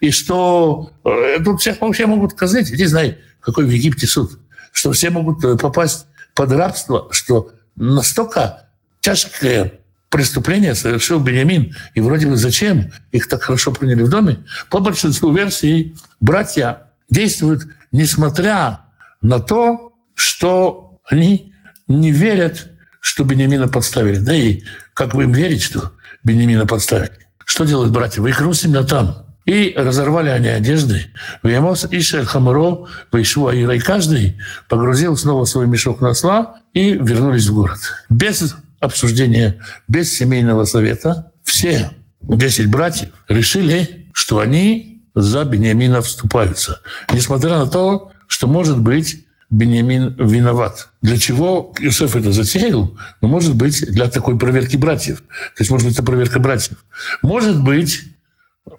и 0.01 0.12
что 0.12 0.91
э, 1.03 1.39
тут 1.44 1.62
всех 1.62 1.82
вообще 1.82 2.06
могут 2.06 2.36
казнить, 2.36 2.72
иди 2.72 2.86
знай, 2.86 3.17
какой 3.41 3.65
в 3.65 3.72
Египте 3.72 4.06
суд, 4.06 4.39
что 4.72 4.91
все 4.91 5.10
могут 5.10 5.44
э, 5.44 5.58
попасть 5.58 6.06
под 6.38 6.51
рабство, 6.51 7.08
что 7.10 7.51
настолько 7.75 8.67
тяжкое 9.01 9.79
преступление 10.10 10.75
совершил 10.75 11.20
Бениамин. 11.20 11.75
И 11.96 12.00
вроде 12.00 12.27
бы 12.27 12.38
зачем 12.38 12.91
их 13.12 13.27
так 13.27 13.41
хорошо 13.41 13.72
приняли 13.74 14.03
в 14.03 14.10
доме? 14.10 14.46
По 14.70 14.79
большинству 14.79 15.34
версий 15.34 15.98
братья 16.20 16.91
действуют, 17.10 17.63
несмотря 17.91 18.82
на 19.20 19.39
то, 19.39 19.94
что 20.13 21.00
они 21.10 21.53
не 21.88 22.12
верят, 22.12 22.70
что 23.00 23.24
Бениамина 23.24 23.67
подставили. 23.67 24.20
Да 24.20 24.36
и 24.36 24.62
как 24.94 25.15
вы 25.15 25.24
им 25.24 25.32
верить, 25.32 25.63
что 25.63 25.94
Бениамина 26.24 26.67
подставили? 26.67 27.17
Что 27.46 27.65
делают 27.65 27.91
братья? 27.91 28.22
Вы 28.22 28.29
их 28.29 28.44
семья 28.53 28.84
там. 28.84 29.26
И 29.48 29.74
разорвали 29.77 30.30
они 30.30 30.50
одежды. 30.50 31.06
Вемос 31.42 31.88
Ишель 31.89 32.25
Хамаро, 32.25 32.88
Вейшуа 33.13 33.56
Ира. 33.56 33.75
И 33.75 33.80
каждый 33.80 34.38
погрузил 34.68 35.16
снова 35.16 35.46
свой 35.46 35.68
мешок 35.68 36.01
на 36.01 36.10
осла 36.10 36.58
и 36.74 36.92
вернулись 36.92 37.48
в 37.48 37.56
город. 37.56 37.80
Без 38.10 38.56
обсуждения, 38.82 39.58
без 39.88 40.13
семейного 40.13 40.66
совета, 40.66 41.32
все 41.44 41.92
10 42.22 42.70
братьев 42.70 43.10
решили, 43.30 44.10
что 44.12 44.39
они 44.39 45.01
за 45.16 45.46
Бениамина 45.46 46.01
вступаются. 46.01 46.82
Несмотря 47.13 47.58
на 47.58 47.68
то, 47.68 48.12
что, 48.27 48.48
может 48.48 48.80
быть, 48.80 49.25
Бениамин 49.50 50.13
виноват. 50.20 50.89
Для 51.01 51.18
чего 51.18 51.74
Иосиф 51.80 52.18
это 52.18 52.34
затеял? 52.34 52.98
Ну, 53.22 53.27
может 53.30 53.56
быть, 53.56 53.89
для 53.89 54.10
такой 54.10 54.38
проверки 54.38 54.75
братьев. 54.75 55.20
То 55.20 55.60
есть, 55.62 55.72
может 55.72 55.88
быть, 55.88 55.96
это 55.96 56.04
проверка 56.04 56.39
братьев. 56.39 56.84
Может 57.22 57.63
быть, 57.63 58.01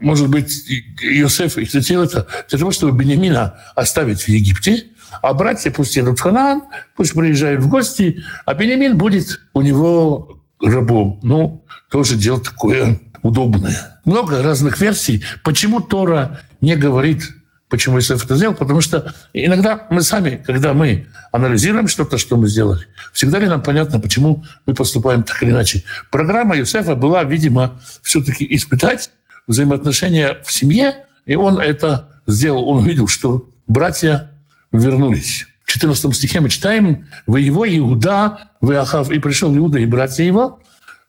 может 0.00 0.28
быть, 0.28 0.64
Иосиф 1.00 1.58
их 1.58 1.70
затеял 1.70 2.02
это 2.02 2.26
для 2.48 2.58
того, 2.58 2.70
чтобы 2.70 2.96
Бениамина 2.96 3.58
оставить 3.74 4.22
в 4.22 4.28
Египте, 4.28 4.84
а 5.22 5.32
братья 5.34 5.70
пусть 5.70 5.96
едут 5.96 6.18
в 6.18 6.22
Ханаан, 6.22 6.62
пусть 6.96 7.14
приезжают 7.14 7.62
в 7.62 7.68
гости, 7.68 8.22
а 8.44 8.54
Бениамин 8.54 8.96
будет 8.96 9.40
у 9.54 9.62
него 9.62 10.42
рабом. 10.60 11.20
Ну, 11.22 11.64
тоже 11.90 12.16
дело 12.16 12.40
такое 12.40 13.00
удобное. 13.22 14.00
Много 14.04 14.42
разных 14.42 14.80
версий. 14.80 15.24
Почему 15.42 15.80
Тора 15.80 16.40
не 16.60 16.76
говорит 16.76 17.22
Почему 17.68 17.98
Исаф 17.98 18.24
это 18.24 18.34
сделал? 18.36 18.54
Потому 18.54 18.80
что 18.80 19.12
иногда 19.34 19.86
мы 19.90 20.00
сами, 20.00 20.42
когда 20.46 20.72
мы 20.72 21.06
анализируем 21.32 21.86
что-то, 21.86 22.16
что 22.16 22.36
мы 22.36 22.48
сделали, 22.48 22.86
всегда 23.12 23.38
ли 23.38 23.46
нам 23.46 23.62
понятно, 23.62 24.00
почему 24.00 24.44
мы 24.64 24.74
поступаем 24.74 25.22
так 25.22 25.42
или 25.42 25.50
иначе. 25.50 25.84
Программа 26.10 26.56
Юсефа 26.56 26.94
была, 26.94 27.24
видимо, 27.24 27.78
все-таки 28.02 28.46
испытать 28.50 29.10
взаимоотношения 29.48 30.40
в 30.44 30.52
семье, 30.52 31.06
и 31.26 31.34
он 31.34 31.58
это 31.58 32.20
сделал. 32.26 32.68
Он 32.68 32.78
увидел, 32.78 33.08
что 33.08 33.50
братья 33.66 34.30
вернулись. 34.70 35.46
В 35.64 35.72
14 35.72 36.14
стихе 36.14 36.40
мы 36.40 36.48
читаем 36.48 37.08
«Вы 37.26 37.40
его, 37.40 37.68
Иуда, 37.68 38.50
вы 38.60 38.76
Ахав, 38.76 39.10
и 39.10 39.18
пришел 39.18 39.54
Иуда 39.56 39.78
и 39.78 39.86
братья 39.86 40.22
его». 40.22 40.60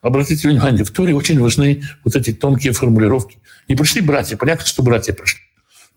Обратите 0.01 0.47
внимание, 0.47 0.85
в 0.85 0.91
Торе 0.91 1.13
очень 1.13 1.39
важны 1.39 1.83
вот 2.05 2.15
эти 2.15 2.33
тонкие 2.33 2.71
формулировки. 2.71 3.37
Не 3.67 3.75
пришли 3.75 4.01
братья, 4.01 4.37
понятно, 4.37 4.65
что 4.65 4.81
братья 4.81 5.13
пришли. 5.13 5.41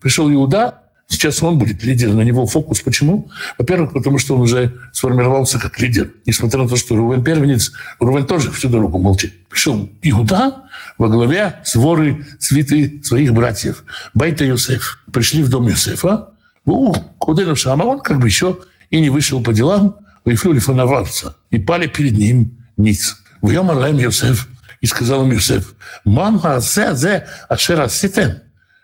Пришел 0.01 0.31
Иуда, 0.31 0.81
сейчас 1.07 1.41
он 1.43 1.57
будет 1.57 1.83
лидер, 1.83 2.13
на 2.13 2.21
него 2.21 2.45
фокус. 2.45 2.81
Почему? 2.81 3.29
Во-первых, 3.57 3.93
потому 3.93 4.17
что 4.17 4.35
он 4.35 4.41
уже 4.41 4.73
сформировался 4.91 5.59
как 5.59 5.79
лидер. 5.79 6.11
Несмотря 6.25 6.63
на 6.63 6.69
то, 6.69 6.75
что 6.75 6.95
Рувен 6.95 7.23
первенец, 7.23 7.71
Рувен 7.99 8.25
тоже 8.25 8.51
всю 8.51 8.69
дорогу 8.69 8.97
молчит. 8.99 9.33
Пришел 9.49 9.89
Иуда 10.01 10.63
во 10.97 11.09
главе 11.09 11.61
своры 11.63 12.25
свиты 12.39 13.01
своих 13.03 13.33
братьев. 13.33 13.83
Байта 14.13 14.45
Йосеф. 14.45 14.99
Пришли 15.11 15.43
в 15.43 15.49
дом 15.49 15.67
Йосефа. 15.67 16.29
У, 16.65 16.93
куда 17.17 17.55
Шама, 17.55 17.83
он 17.83 17.99
как 17.99 18.19
бы 18.19 18.27
еще 18.27 18.59
и 18.89 19.01
не 19.01 19.09
вышел 19.09 19.43
по 19.43 19.53
делам, 19.53 19.97
Вифлюли 20.25 20.59
фановался. 20.59 21.35
И 21.49 21.59
пали 21.59 21.87
перед 21.87 22.13
ним 22.13 22.57
ниц. 22.77 23.17
Вьем 23.41 23.69
Алаем 23.69 23.97
Йосеф. 23.97 24.47
И 24.79 24.85
сказал 24.85 25.23
им 25.23 25.31
Йосеф, 25.31 25.75
«Мам 26.03 26.39
хазе 26.39 26.93
зе 26.93 27.27
ашер 27.47 27.79
аситем». 27.81 28.41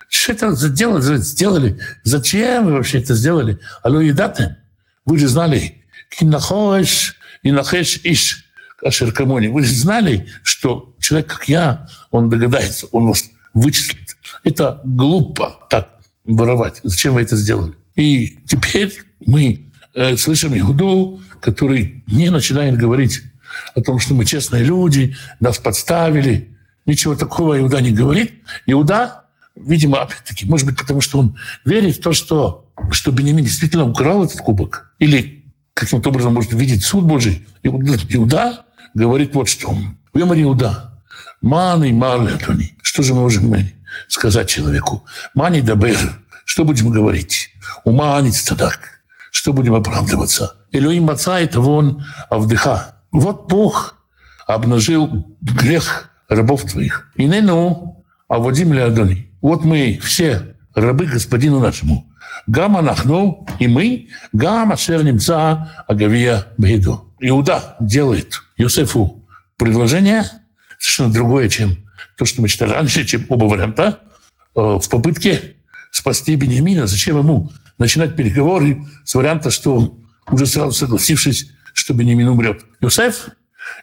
Что 0.09 0.33
это 0.33 0.55
сделали? 0.55 1.17
сделали? 1.17 1.79
Зачем 2.03 2.65
вы 2.65 2.73
вообще 2.73 2.99
это 2.99 3.13
сделали? 3.13 3.59
Алло, 3.83 4.01
едате. 4.01 4.57
Вы 5.05 5.19
же 5.19 5.27
знали, 5.27 5.83
кинахош 6.09 7.15
и 7.43 7.51
нахеш 7.51 7.99
иш 8.03 8.45
ашеркамони. 8.83 9.47
Вы 9.47 9.63
же 9.63 9.73
знали, 9.73 10.27
что 10.43 10.95
человек, 10.99 11.27
как 11.27 11.47
я, 11.47 11.87
он 12.09 12.29
догадается, 12.29 12.87
он 12.91 13.07
вас 13.07 13.25
вычислит. 13.53 14.17
Это 14.43 14.81
глупо 14.83 15.59
так 15.69 15.89
воровать. 16.25 16.79
Зачем 16.83 17.13
вы 17.13 17.21
это 17.21 17.35
сделали? 17.35 17.73
И 17.95 18.39
теперь 18.47 19.03
мы 19.25 19.71
э, 19.93 20.17
слышим 20.17 20.57
Иуду, 20.57 21.21
который 21.39 22.03
не 22.07 22.29
начинает 22.29 22.77
говорить 22.77 23.21
о 23.75 23.81
том, 23.81 23.99
что 23.99 24.15
мы 24.15 24.25
честные 24.25 24.63
люди, 24.63 25.15
нас 25.39 25.59
подставили. 25.59 26.55
Ничего 26.85 27.15
такого 27.15 27.59
Иуда 27.59 27.81
не 27.81 27.91
говорит. 27.91 28.33
Иуда 28.65 29.25
Видимо, 29.59 30.01
опять-таки, 30.01 30.45
может 30.45 30.65
быть, 30.65 30.77
потому 30.77 31.01
что 31.01 31.19
он 31.19 31.37
верит 31.65 31.97
в 31.97 32.01
то, 32.01 32.13
что, 32.13 32.71
что 32.91 33.11
Бенемин 33.11 33.43
действительно 33.43 33.85
украл 33.85 34.23
этот 34.23 34.39
кубок. 34.39 34.93
Или 34.99 35.45
каким-то 35.73 36.09
образом 36.09 36.33
может 36.33 36.53
видеть 36.53 36.83
суд 36.83 37.03
Божий. 37.05 37.45
Иуда 37.63 38.65
говорит 38.93 39.35
вот 39.35 39.49
что. 39.49 39.75
Вемари 40.13 40.43
Иуда. 40.43 41.01
Маны 41.41 41.93
марлетони. 41.93 42.75
Что 42.81 43.03
же 43.03 43.13
мы 43.13 43.21
можем 43.21 43.55
сказать 44.07 44.49
человеку? 44.49 45.05
Мани 45.33 45.61
дабер. 45.61 45.97
Что 46.45 46.63
будем 46.63 46.89
говорить? 46.89 47.51
Уманить 47.83 48.43
так. 48.57 49.01
Что 49.31 49.53
будем 49.53 49.75
оправдываться? 49.75 50.55
Элюим 50.71 51.03
маца 51.03 51.39
это 51.39 51.61
вон 51.61 52.05
авдыха. 52.29 52.95
Вот 53.11 53.47
Бог 53.47 53.95
обнажил 54.47 55.37
грех 55.41 56.09
рабов 56.27 56.63
твоих. 56.63 57.11
И 57.15 57.25
не 57.25 57.41
ну, 57.41 58.05
а 58.27 58.39
Вадим 58.39 58.73
Леодони. 58.73 59.28
Вот 59.41 59.63
мы 59.63 60.00
все 60.01 60.55
рабы 60.75 61.05
господину 61.05 61.60
нашему. 61.60 62.05
Гама 62.48 62.81
нахну, 62.81 63.48
и 63.60 63.67
мы, 63.67 64.10
гама 64.34 64.75
шер 64.77 65.03
немца 65.03 65.72
агавия 65.88 66.48
бейду. 66.58 67.13
Иуда 67.19 67.75
делает 67.79 68.41
Йосефу 68.58 69.25
предложение 69.58 70.25
совершенно 70.77 71.13
другое, 71.13 71.50
чем 71.50 71.77
то, 72.17 72.25
что 72.25 72.41
мы 72.41 72.48
читали 72.48 72.72
раньше, 72.72 73.05
чем 73.05 73.25
оба 73.29 73.46
варианта, 73.46 74.00
э, 74.55 74.60
в 74.60 74.89
попытке 74.89 75.55
спасти 75.91 76.36
Бениамина. 76.36 76.88
Зачем 76.88 77.17
ему 77.17 77.51
начинать 77.77 78.15
переговоры 78.15 78.86
с 79.03 79.15
варианта, 79.15 79.51
что 79.51 79.98
уже 80.29 80.46
сразу 80.46 80.72
согласившись, 80.72 81.51
что 81.74 81.93
Бениамин 81.93 82.27
умрет. 82.29 82.65
Йосеф 82.81 83.29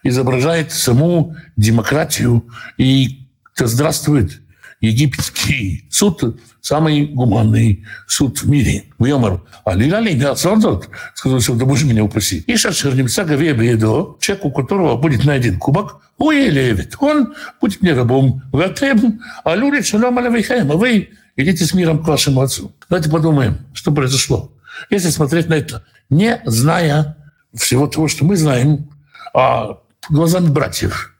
изображает 0.02 0.72
саму 0.72 1.36
демократию 1.56 2.48
и 2.76 3.26
да 3.58 3.66
здравствует 3.66 4.42
египетский 4.80 5.86
суд 5.90 6.38
самый 6.60 7.06
гуманный 7.06 7.84
суд 8.06 8.42
в 8.42 8.48
мире. 8.48 8.84
Вьомар. 8.98 9.42
А 9.64 9.74
лилали 9.74 10.12
не 10.12 10.24
отсордот, 10.24 10.88
сказал, 11.14 11.40
что 11.40 11.54
да 11.54 11.64
боже 11.64 11.86
меня 11.86 12.02
упаси. 12.02 12.44
И 12.46 12.56
шашер 12.56 12.94
немца 12.94 13.24
гаве 13.24 13.52
бедо, 13.52 14.16
человек, 14.20 14.44
у 14.44 14.50
которого 14.50 14.96
будет 14.96 15.24
найден 15.24 15.58
кубок, 15.58 16.00
уелевит. 16.18 16.96
Он 16.98 17.34
будет 17.60 17.82
мне 17.82 17.92
рабом. 17.92 18.42
Ватем, 18.52 19.20
а 19.44 19.54
люди 19.54 19.82
шалом 19.82 20.18
алавейхаем. 20.18 20.70
А 20.72 20.74
вы 20.74 21.10
идите 21.36 21.64
с 21.64 21.72
миром 21.72 22.02
к 22.02 22.08
вашему 22.08 22.40
отцу. 22.40 22.72
Давайте 22.88 23.10
подумаем, 23.10 23.58
что 23.72 23.92
произошло. 23.92 24.52
Если 24.90 25.10
смотреть 25.10 25.48
на 25.48 25.54
это, 25.54 25.84
не 26.10 26.40
зная 26.44 27.16
всего 27.54 27.86
того, 27.86 28.08
что 28.08 28.24
мы 28.24 28.36
знаем, 28.36 28.90
а 29.32 29.78
глазами 30.08 30.48
братьев. 30.48 31.14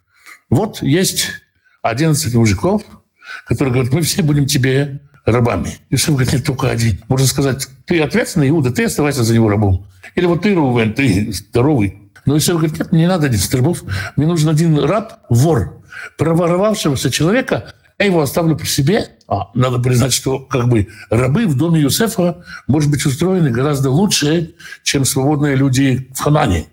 Вот 0.50 0.82
есть 0.82 1.28
11 1.82 2.34
мужиков, 2.34 2.82
который 3.44 3.72
говорит, 3.72 3.92
мы 3.92 4.02
все 4.02 4.22
будем 4.22 4.46
тебе 4.46 5.00
рабами. 5.24 5.76
Иосиф 5.90 6.10
говорит, 6.10 6.32
нет, 6.32 6.44
только 6.44 6.70
один. 6.70 6.98
Можно 7.08 7.26
сказать, 7.26 7.68
ты 7.84 8.00
ответственный, 8.00 8.48
Иуда, 8.48 8.70
ты 8.70 8.84
оставайся 8.84 9.24
за 9.24 9.34
него 9.34 9.48
рабом. 9.48 9.86
Или 10.14 10.26
вот 10.26 10.42
ты, 10.42 10.54
Рувен, 10.54 10.94
ты 10.94 11.32
здоровый. 11.32 11.98
Но 12.24 12.36
Иосиф 12.36 12.54
говорит, 12.54 12.78
нет, 12.78 12.92
мне 12.92 13.02
не 13.02 13.08
надо 13.08 13.28
10 13.28 13.54
рабов. 13.54 13.82
Мне 14.16 14.26
нужен 14.26 14.48
один 14.48 14.78
раб, 14.78 15.14
вор, 15.28 15.82
проворовавшегося 16.16 17.10
человека, 17.10 17.74
я 17.98 18.06
его 18.06 18.20
оставлю 18.20 18.56
при 18.56 18.66
себе. 18.66 19.08
А, 19.26 19.50
надо 19.54 19.78
признать, 19.78 20.12
что 20.12 20.38
как 20.38 20.68
бы 20.68 20.88
рабы 21.08 21.46
в 21.46 21.56
доме 21.56 21.80
Юсефа, 21.80 22.44
может 22.66 22.90
быть, 22.90 23.04
устроены 23.06 23.50
гораздо 23.50 23.90
лучше, 23.90 24.54
чем 24.82 25.04
свободные 25.04 25.56
люди 25.56 26.10
в 26.14 26.20
Ханане. 26.20 26.66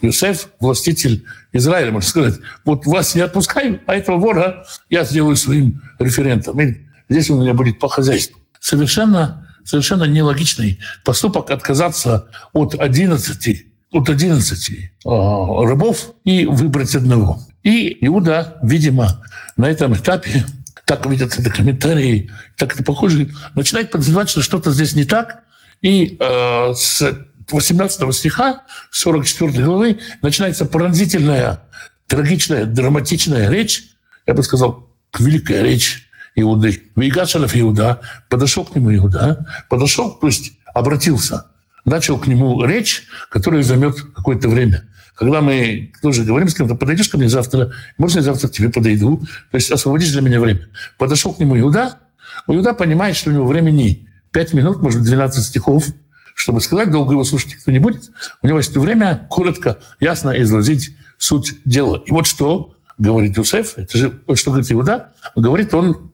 Юсеф, 0.00 0.48
властитель 0.60 1.24
Израиля, 1.52 1.92
можно 1.92 2.08
сказать, 2.08 2.34
вот 2.64 2.86
вас 2.86 3.14
не 3.14 3.22
отпускаю, 3.22 3.80
а 3.86 3.94
этого 3.94 4.18
вора 4.18 4.64
я 4.90 5.04
сделаю 5.04 5.36
своим 5.36 5.82
референтом. 5.98 6.60
И 6.60 6.86
здесь 7.08 7.30
у 7.30 7.40
меня 7.40 7.54
будет 7.54 7.78
по 7.78 7.88
хозяйству. 7.88 8.38
Совершенно, 8.60 9.48
совершенно 9.64 10.04
нелогичный 10.04 10.78
поступок 11.04 11.50
отказаться 11.50 12.28
от 12.52 12.74
11, 12.74 13.66
от 13.92 14.08
11 14.08 14.70
э, 14.70 14.88
рабов 15.04 16.14
и 16.24 16.46
выбрать 16.46 16.94
одного. 16.94 17.40
И 17.62 17.96
Иуда, 18.06 18.58
видимо, 18.62 19.24
на 19.56 19.68
этом 19.68 19.94
этапе 19.94 20.44
так 20.84 21.04
видят 21.06 21.38
это 21.38 21.50
комментарии, 21.50 22.30
так 22.56 22.74
это 22.74 22.82
похоже, 22.82 23.30
начинает 23.54 23.90
подозревать, 23.90 24.30
что 24.30 24.42
что-то 24.42 24.70
здесь 24.70 24.94
не 24.94 25.04
так, 25.04 25.42
и 25.82 26.16
э, 26.18 26.72
с 26.74 27.27
18 27.50 28.14
стиха 28.14 28.62
44 28.90 29.64
главы 29.64 29.98
начинается 30.22 30.64
пронзительная 30.64 31.62
трагичная, 32.08 32.64
драматичная 32.64 33.48
речь, 33.48 33.84
я 34.26 34.34
бы 34.34 34.42
сказал, 34.42 34.90
великая 35.16 35.62
речь 35.62 36.08
Иуды. 36.34 36.82
Вейгашалев 36.96 37.54
Иуда, 37.56 38.00
подошел 38.28 38.64
к 38.64 38.74
нему 38.74 38.94
Иуда, 38.96 39.46
подошел, 39.68 40.12
то 40.18 40.26
есть 40.26 40.52
обратился, 40.74 41.46
начал 41.84 42.18
к 42.18 42.26
нему 42.26 42.64
речь, 42.64 43.04
которая 43.30 43.62
займет 43.62 44.00
какое-то 44.00 44.48
время. 44.48 44.84
Когда 45.14 45.40
мы 45.40 45.92
тоже 46.00 46.24
говорим 46.24 46.48
с 46.48 46.54
кем-то, 46.54 46.76
подойдешь 46.76 47.08
ко 47.08 47.18
мне 47.18 47.28
завтра, 47.28 47.72
можно 47.98 48.18
я 48.18 48.24
завтра 48.24 48.48
к 48.48 48.52
тебе 48.52 48.70
подойду, 48.70 49.18
то 49.50 49.56
есть 49.56 49.70
освободишь 49.70 50.12
для 50.12 50.22
меня 50.22 50.40
время. 50.40 50.68
Подошел 50.96 51.34
к 51.34 51.40
нему 51.40 51.58
Иуда, 51.58 51.98
Иуда 52.46 52.72
понимает, 52.72 53.16
что 53.16 53.30
у 53.30 53.32
него 53.32 53.46
времени 53.46 54.08
5 54.30 54.54
минут, 54.54 54.80
может, 54.80 55.02
12 55.02 55.44
стихов, 55.44 55.86
чтобы 56.38 56.60
сказать, 56.60 56.92
долго 56.92 57.14
его 57.14 57.24
слушать 57.24 57.54
никто 57.54 57.72
не 57.72 57.80
будет. 57.80 58.12
У 58.42 58.46
него 58.46 58.58
есть 58.58 58.76
время 58.76 59.26
коротко, 59.28 59.78
ясно 59.98 60.40
изложить 60.40 60.94
суть 61.18 61.56
дела. 61.64 62.00
И 62.06 62.12
вот 62.12 62.28
что 62.28 62.76
говорит 62.96 63.36
Юсеф, 63.36 63.76
это 63.76 63.98
же 63.98 64.22
вот 64.24 64.38
что 64.38 64.52
говорит 64.52 64.70
Иуда, 64.70 65.14
говорит 65.34 65.74
он 65.74 66.12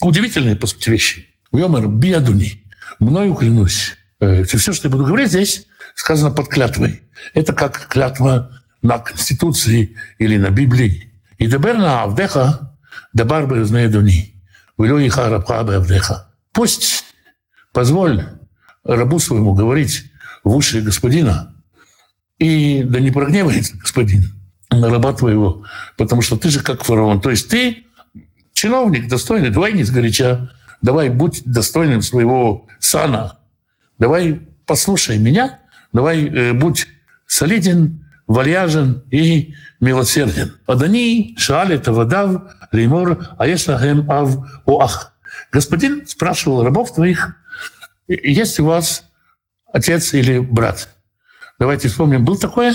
удивительные, 0.00 0.54
по 0.54 0.68
сути, 0.68 0.90
вещи. 0.90 1.28
Йомер 1.52 1.88
биадуни, 1.88 2.64
мною 3.00 3.34
клянусь. 3.34 3.96
Э, 4.20 4.44
все, 4.44 4.72
что 4.72 4.86
я 4.86 4.92
буду 4.92 5.06
говорить 5.06 5.30
здесь, 5.30 5.66
сказано 5.96 6.30
под 6.30 6.46
клятвой. 6.48 7.02
Это 7.32 7.52
как 7.52 7.88
клятва 7.88 8.62
на 8.80 8.98
Конституции 8.98 9.96
или 10.18 10.36
на 10.36 10.50
Библии. 10.50 11.12
И 11.38 11.48
деберна 11.48 12.02
авдеха, 12.02 12.78
дебар 13.12 13.48
дуни, 13.48 14.40
велю 14.78 15.04
иха 15.04 15.28
рабха 15.30 15.58
авдеха. 15.58 16.32
Пусть 16.52 17.04
позволь 17.72 18.24
рабу 18.84 19.18
своему 19.18 19.54
говорить 19.54 20.04
в 20.42 20.54
уши 20.54 20.80
господина, 20.80 21.54
и 22.38 22.82
да 22.84 23.00
не 23.00 23.10
прогневается 23.10 23.76
господин 23.76 24.24
на 24.70 24.90
раба 24.90 25.12
твоего, 25.12 25.64
потому 25.96 26.22
что 26.22 26.36
ты 26.36 26.50
же 26.50 26.60
как 26.60 26.84
фараон. 26.84 27.20
То 27.20 27.30
есть 27.30 27.48
ты 27.48 27.84
чиновник 28.52 29.08
достойный, 29.08 29.50
давай 29.50 29.72
не 29.72 29.84
сгоряча, 29.84 30.50
давай 30.82 31.08
будь 31.08 31.42
достойным 31.44 32.02
своего 32.02 32.66
сана, 32.78 33.38
давай 33.98 34.40
послушай 34.66 35.18
меня, 35.18 35.60
давай 35.92 36.24
э, 36.24 36.52
будь 36.52 36.86
солиден, 37.26 38.04
вальяжен 38.26 39.04
и 39.10 39.54
милосерден. 39.80 40.56
Адани 40.66 41.34
шали 41.38 41.78
тавадав 41.78 42.42
леймор 42.72 43.28
аешлахем 43.38 44.10
ав 44.10 44.38
уах. 44.66 45.14
Господин 45.52 46.06
спрашивал 46.06 46.64
рабов 46.64 46.94
твоих, 46.94 47.36
есть 48.08 48.60
у 48.60 48.66
вас 48.66 49.04
отец 49.72 50.14
или 50.14 50.38
брат? 50.38 50.88
Давайте 51.58 51.88
вспомним, 51.88 52.24
был 52.24 52.36
такое? 52.36 52.74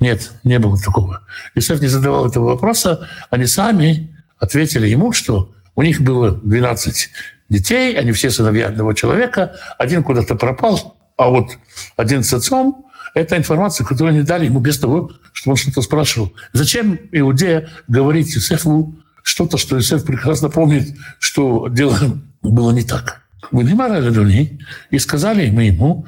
Нет, 0.00 0.32
не 0.44 0.58
было 0.58 0.78
такого. 0.78 1.26
Иосиф 1.54 1.80
не 1.80 1.86
задавал 1.86 2.26
этого 2.26 2.46
вопроса. 2.50 3.08
Они 3.30 3.46
сами 3.46 4.16
ответили 4.38 4.88
ему, 4.88 5.12
что 5.12 5.54
у 5.74 5.82
них 5.82 6.00
было 6.00 6.32
12 6.32 7.10
детей, 7.48 7.96
они 7.96 8.12
все 8.12 8.30
сыновья 8.30 8.68
одного 8.68 8.92
человека, 8.92 9.56
один 9.78 10.02
куда-то 10.02 10.34
пропал, 10.34 10.98
а 11.16 11.28
вот 11.28 11.58
один 11.96 12.24
с 12.24 12.32
отцом– 12.32 12.86
это 13.14 13.36
информация, 13.36 13.86
которую 13.86 14.14
они 14.14 14.22
дали 14.22 14.46
ему 14.46 14.60
без 14.60 14.78
того, 14.78 15.12
чтобы 15.32 15.52
он 15.52 15.56
что-то 15.56 15.82
спрашивал. 15.82 16.32
Зачем 16.52 16.98
Иудея 17.12 17.68
говорить 17.88 18.34
Иосифу 18.34 18.96
что-то, 19.22 19.58
что 19.58 19.76
Иосиф 19.76 20.04
прекрасно 20.04 20.48
помнит, 20.48 20.96
что 21.18 21.68
дело 21.68 21.96
было 22.42 22.70
не 22.72 22.82
так? 22.82 23.21
Вынимали 23.51 24.01
Ладуни 24.01 24.59
и 24.89 24.99
сказали 24.99 25.49
мы 25.49 25.65
ему, 25.65 26.05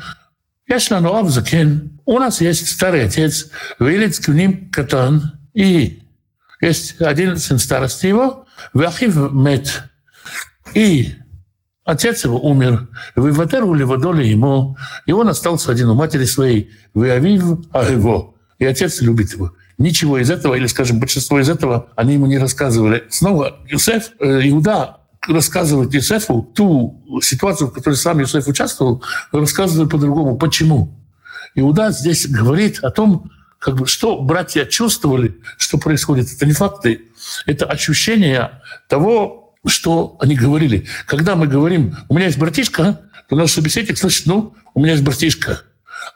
יש 0.70 0.92
לנו 0.92 1.20
אב 1.20 1.30
זקן, 1.30 1.80
у 2.06 2.20
нас 2.20 2.42
есть 2.42 2.68
старый 2.68 3.06
отец, 3.06 3.50
вилец 3.80 4.20
к 4.20 4.30
ним 4.30 4.70
катан, 4.72 5.40
и 5.54 6.02
есть 6.62 7.02
один 7.02 7.38
сын 7.38 7.60
старости 7.60 8.08
его, 8.08 8.46
Вахив 8.74 9.32
мет, 9.32 9.84
и 10.74 11.14
отец 11.86 12.24
его 12.26 12.40
умер, 12.40 12.88
выватеру 13.16 13.74
леводоли 13.74 14.26
ему, 14.26 14.78
и 15.06 15.12
он 15.12 15.30
остался 15.30 15.72
один 15.72 15.90
у 15.90 15.96
матери 15.96 16.26
своей, 16.26 16.72
Виавив 16.94 17.60
а 17.72 17.84
его, 17.84 18.36
и 18.60 18.66
отец 18.66 19.02
любит 19.02 19.34
его. 19.34 19.54
Ничего 19.78 20.18
из 20.18 20.30
этого, 20.30 20.56
или, 20.56 20.68
скажем, 20.68 21.00
большинство 21.00 21.40
из 21.40 21.50
этого 21.50 21.90
они 21.96 22.14
ему 22.16 22.26
не 22.26 22.38
рассказывали. 22.38 23.06
Снова 23.10 23.60
Юсеф, 23.68 24.12
э, 24.20 24.42
Иуда 24.50 24.98
рассказывает 25.29 25.95
Юсефу 25.95 26.43
ту 26.55 27.21
ситуацию, 27.23 27.69
в 27.69 27.73
которой 27.73 27.95
сам 27.95 28.21
Юсеф 28.21 28.47
участвовал, 28.49 29.03
рассказывает 29.33 29.91
по-другому. 29.91 30.37
Почему? 30.37 30.95
Иуда 31.55 31.91
здесь 31.91 32.27
говорит 32.27 32.81
о 32.81 32.91
том, 32.91 33.31
как 33.59 33.77
бы, 33.77 33.87
что 33.87 34.21
братья 34.21 34.67
чувствовали, 34.67 35.41
что 35.57 35.79
происходит. 35.79 36.31
Это 36.33 36.45
не 36.45 36.53
факты, 36.53 37.03
это 37.47 37.65
ощущение 37.65 38.61
того, 38.89 39.55
что 39.67 40.17
они 40.21 40.35
говорили. 40.35 40.87
Когда 41.07 41.35
мы 41.37 41.47
говорим, 41.47 41.97
у 42.09 42.15
меня 42.15 42.27
есть 42.27 42.39
братишка, 42.39 43.01
то 43.29 43.37
наш 43.37 43.53
собеседник 43.53 43.97
слышит, 43.97 44.27
ну, 44.27 44.55
у 44.75 44.81
меня 44.81 44.93
есть 44.93 45.05
братишка. 45.05 45.63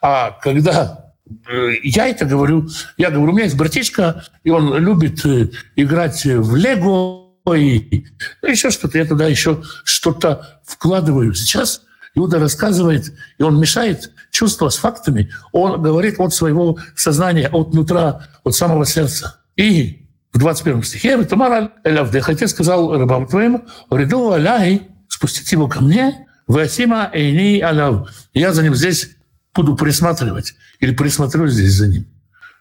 А 0.02 0.32
когда 0.32 1.12
э, 1.48 1.70
я 1.82 2.08
это 2.08 2.26
говорю, 2.26 2.68
я 2.98 3.10
говорю, 3.10 3.32
у 3.32 3.34
меня 3.34 3.44
есть 3.44 3.56
братишка, 3.56 4.24
и 4.44 4.50
он 4.50 4.76
любит 4.76 5.24
э, 5.24 5.48
играть 5.76 6.26
в 6.26 6.54
Лего, 6.54 7.17
и 7.54 8.06
еще 8.42 8.70
что-то, 8.70 8.98
я 8.98 9.04
туда 9.04 9.26
еще 9.26 9.62
что-то 9.84 10.60
вкладываю. 10.64 11.34
Сейчас 11.34 11.82
Иуда 12.14 12.38
рассказывает, 12.38 13.12
и 13.38 13.42
он 13.42 13.60
мешает 13.60 14.10
чувства 14.30 14.68
с 14.68 14.76
фактами. 14.76 15.30
Он 15.52 15.80
говорит 15.80 16.18
от 16.18 16.34
своего 16.34 16.78
сознания, 16.96 17.48
от 17.48 17.74
нутра, 17.74 18.28
от 18.44 18.54
самого 18.54 18.84
сердца. 18.86 19.40
И 19.56 20.08
в 20.32 20.38
21 20.38 20.82
стихе 20.82 21.16
«Витамар 21.16 21.72
элявдех» 21.84 22.28
Отец 22.28 22.50
сказал 22.50 22.96
рабам 22.98 23.26
твоим 23.26 23.64
«Риду 23.90 24.30
аляй, 24.30 24.88
спустите 25.08 25.56
его 25.56 25.68
ко 25.68 25.80
мне, 25.82 26.26
васима 26.46 27.10
эйни 27.12 27.60
аляв». 27.60 28.08
Я 28.34 28.52
за 28.52 28.62
ним 28.62 28.74
здесь 28.74 29.10
буду 29.54 29.76
присматривать 29.76 30.54
или 30.80 30.94
присмотрю 30.94 31.48
здесь 31.48 31.72
за 31.72 31.88
ним. 31.88 32.06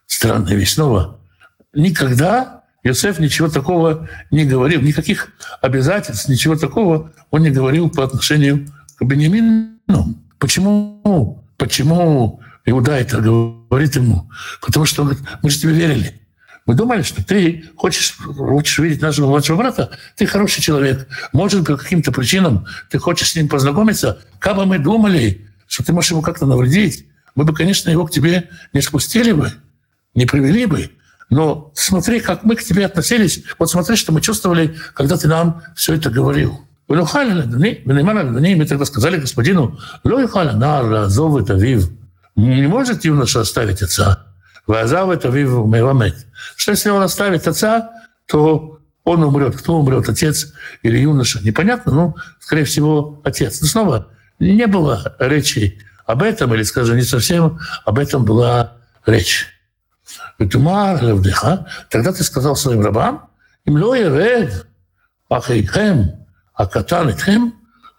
Странная 0.06 0.56
вещь 0.56 0.74
снова. 0.74 1.20
Никогда 1.74 2.57
Иосиф 2.84 3.20
ничего 3.20 3.50
такого 3.50 4.08
не 4.32 4.46
говорил, 4.46 4.82
никаких 4.82 5.30
обязательств, 5.62 6.30
ничего 6.30 6.56
такого 6.56 7.12
он 7.32 7.42
не 7.42 7.50
говорил 7.50 7.90
по 7.90 8.04
отношению 8.04 8.68
к 8.98 9.04
Бениамину. 9.04 10.16
Почему? 10.40 11.44
Почему 11.58 12.40
Иуда 12.66 12.98
это 12.98 13.20
говорит 13.20 13.96
ему? 13.96 14.30
Потому 14.62 14.86
что 14.86 15.02
он 15.02 15.10
говорит, 15.10 15.28
мы 15.42 15.50
же 15.50 15.60
тебе 15.60 15.74
верили. 15.74 16.22
Мы 16.68 16.76
думали, 16.76 17.02
что 17.02 17.24
ты 17.26 17.64
хочешь, 17.78 18.16
хочешь 18.18 18.78
видеть 18.80 19.02
нашего 19.02 19.30
младшего 19.30 19.56
брата, 19.56 19.90
ты 20.18 20.26
хороший 20.26 20.62
человек. 20.62 21.08
Может, 21.32 21.66
по 21.66 21.78
каким-то 21.78 22.12
причинам 22.12 22.66
ты 22.90 23.00
хочешь 23.00 23.32
с 23.32 23.36
ним 23.36 23.48
познакомиться. 23.48 24.20
Как 24.38 24.58
бы 24.58 24.66
мы 24.66 24.78
думали, 24.78 25.48
что 25.68 25.84
ты 25.84 25.94
можешь 25.94 26.12
ему 26.12 26.22
как-то 26.22 26.46
навредить, 26.46 27.08
мы 27.36 27.46
бы, 27.46 27.54
конечно, 27.54 27.90
его 27.90 28.06
к 28.06 28.12
тебе 28.12 28.50
не 28.74 28.82
спустили 28.82 29.32
бы, 29.32 29.54
не 30.14 30.26
привели 30.26 30.66
бы. 30.66 30.92
Но 31.30 31.72
смотри, 31.76 32.20
как 32.22 32.44
мы 32.44 32.56
к 32.56 32.64
тебе 32.64 32.86
относились. 32.86 33.44
Вот 33.60 33.70
смотри, 33.70 33.96
что 33.96 34.12
мы 34.14 34.22
чувствовали, 34.22 34.78
когда 34.94 35.18
ты 35.18 35.28
нам 35.28 35.62
все 35.76 35.96
это 35.96 36.10
говорил. 36.10 36.62
Мы 36.88 37.06
тогда 38.66 38.86
сказали 38.86 39.18
господину. 39.18 39.78
Не 42.36 42.68
может 42.68 43.04
юноша 43.04 43.42
оставить 43.42 43.82
отца. 43.82 44.24
Азав 44.68 45.10
это 45.10 45.30
вив 45.30 45.50
мевамет. 45.66 46.28
Что 46.56 46.72
если 46.72 46.90
он 46.90 47.02
оставит 47.02 47.48
отца, 47.48 47.92
то 48.26 48.80
он 49.04 49.24
умрет. 49.24 49.56
Кто 49.56 49.80
умрет, 49.80 50.08
отец 50.10 50.54
или 50.84 51.00
юноша? 51.00 51.40
Непонятно, 51.44 51.94
но, 51.94 52.16
скорее 52.40 52.66
всего, 52.66 53.22
отец. 53.24 53.62
Но 53.62 53.68
снова, 53.68 54.08
не 54.40 54.68
было 54.68 55.16
речи 55.20 55.80
об 56.06 56.24
этом, 56.24 56.54
или, 56.54 56.64
скажем, 56.64 56.96
не 56.98 57.04
совсем 57.04 57.60
об 57.86 58.00
этом 58.00 58.24
была 58.24 58.74
речь. 59.06 59.57
ותאמר 60.41 60.97
לעבדך, 61.03 61.49
тогда 61.91 62.13
ты 62.13 62.23
сказал 62.23 62.57
своим 62.57 62.83
рабам, 62.83 63.19
אם 63.69 63.77
לא 63.77 63.97
ירד 63.97 64.49
אחיכם 65.31 65.99
הקטן 66.59 67.09
אתכם, 67.09 67.43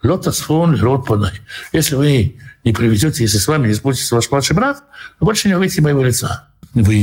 לא 0.04 0.18
תספו 0.22 0.68
לראות 0.68 1.06
פניי. 1.08 1.32
Если 1.74 1.96
вы 1.96 2.38
не 2.66 2.74
приведете, 2.74 3.24
если 3.24 3.38
с 3.38 3.48
вами 3.48 3.68
не 3.68 3.74
спустится 3.74 4.16
ваш 4.16 4.30
младший 4.30 4.56
брат, 4.56 4.84
то 5.20 5.26
больше 5.26 5.48
не 5.48 5.56
увидите 5.56 5.82
моего 5.82 6.04
лица. 6.04 6.50
Вы 6.74 6.96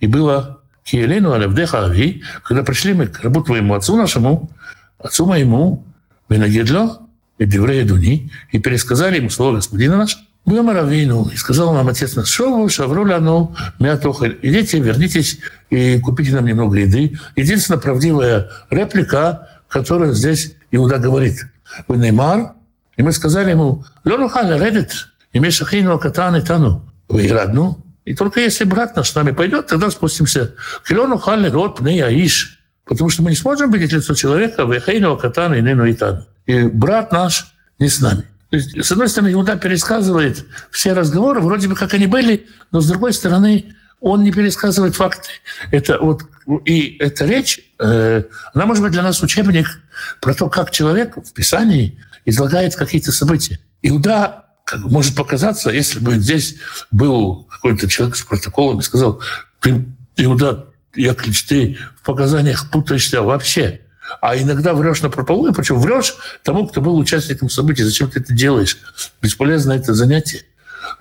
и 0.00 0.06
было 0.06 0.60
Киелену 0.84 1.32
Алевдеха 1.32 1.84
Ави, 1.84 2.22
когда 2.42 2.62
пришли 2.62 2.92
мы 2.92 3.06
к 3.06 3.20
рабу 3.20 3.42
твоему 3.42 3.74
отцу 3.74 3.96
нашему, 3.96 4.50
отцу 4.98 5.26
моему, 5.26 5.86
Бенагедло, 6.28 7.02
и 7.38 7.44
Деврея 7.46 7.84
Дуни, 7.86 8.30
и 8.52 8.58
пересказали 8.58 9.16
ему 9.16 9.30
слово 9.30 9.56
господина 9.56 9.96
нашего, 9.96 10.22
Бьем 10.45 10.69
Равину, 10.69 11.29
и 11.33 11.35
сказал 11.37 11.73
нам 11.73 11.87
отец 11.87 12.15
наш, 12.15 12.27
шову, 12.27 12.69
шавруля, 12.69 13.19
ну, 13.19 13.55
мятохаль, 13.79 14.37
идите, 14.43 14.79
вернитесь 14.79 15.39
и 15.71 15.99
купите 15.99 16.33
нам 16.33 16.45
немного 16.45 16.77
еды. 16.77 17.17
Единственная 17.35 17.81
правдивая 17.81 18.49
реплика, 18.69 19.49
которая 19.67 20.13
здесь 20.13 20.53
Иуда 20.69 20.99
говорит. 20.99 21.47
Вы 21.87 21.97
Неймар, 21.97 22.53
и 22.95 23.01
мы 23.01 23.11
сказали 23.11 23.51
ему, 23.51 23.85
Лёну 24.03 24.29
халя 24.29 24.63
редит, 24.63 25.07
имеешь 25.33 25.61
ахину 25.61 25.97
катан 25.97 26.35
и 26.35 26.41
тану. 26.41 26.85
Вы 27.09 27.27
радну, 27.27 27.83
И 28.05 28.13
только 28.13 28.39
если 28.39 28.65
брат 28.65 28.95
наш 28.95 29.09
с 29.09 29.15
нами 29.15 29.31
пойдет, 29.31 29.67
тогда 29.67 29.89
спустимся. 29.89 30.53
Клену 30.83 31.17
халли 31.17 31.49
рот 31.49 31.77
пней 31.77 32.03
аиш. 32.03 32.59
Потому 32.85 33.09
что 33.09 33.23
мы 33.23 33.31
не 33.31 33.35
сможем 33.35 33.71
видеть 33.71 33.93
лицо 33.93 34.13
человека, 34.13 34.63
вехейного 34.63 35.17
катана 35.17 35.55
и 35.55 35.61
нену 35.61 35.85
и 35.85 35.97
И 36.45 36.63
брат 36.67 37.11
наш 37.11 37.55
не 37.79 37.89
с 37.89 37.99
нами. 37.99 38.25
То 38.49 38.57
есть, 38.57 38.83
с 38.83 38.91
одной 38.91 39.09
стороны, 39.09 39.33
Иуда 39.33 39.55
пересказывает 39.57 40.45
все 40.71 40.93
разговоры, 40.93 41.41
вроде 41.41 41.67
бы 41.67 41.75
как 41.75 41.93
они 41.93 42.07
были, 42.07 42.47
но 42.71 42.81
с 42.81 42.87
другой 42.87 43.13
стороны, 43.13 43.75
он 43.99 44.23
не 44.23 44.31
пересказывает 44.31 44.95
факты. 44.95 45.29
Это 45.71 45.97
вот, 45.99 46.23
и 46.65 46.97
эта 46.99 47.25
речь, 47.25 47.59
э, 47.79 48.23
она 48.53 48.65
может 48.65 48.83
быть 48.83 48.91
для 48.91 49.01
нас 49.01 49.21
учебник 49.23 49.81
про 50.21 50.33
то, 50.33 50.49
как 50.49 50.71
человек 50.71 51.17
в 51.17 51.33
Писании 51.33 51.99
излагает 52.25 52.75
какие-то 52.75 53.11
события. 53.11 53.59
Иуда 53.81 54.45
как 54.63 54.81
может 54.81 55.15
показаться, 55.15 55.69
если 55.69 55.99
бы 55.99 56.17
здесь 56.17 56.55
был 56.91 57.47
какой-то 57.51 57.87
человек 57.87 58.15
с 58.15 58.23
протоколом 58.23 58.79
и 58.79 58.83
сказал, 58.83 59.21
ты, 59.59 59.85
Иуда, 60.17 60.67
я 60.95 61.13
ты 61.13 61.77
в 62.01 62.05
показаниях 62.05 62.69
путаешься 62.71 63.21
вообще. 63.21 63.81
А 64.21 64.37
иногда 64.37 64.73
врешь 64.73 65.01
на 65.01 65.09
прополую, 65.09 65.53
причем 65.53 65.79
врешь 65.79 66.15
тому, 66.43 66.67
кто 66.67 66.81
был 66.81 66.97
участником 66.97 67.49
событий. 67.49 67.83
Зачем 67.83 68.09
ты 68.09 68.19
это 68.19 68.33
делаешь? 68.33 68.77
Бесполезно 69.21 69.73
это 69.73 69.93
занятие. 69.93 70.43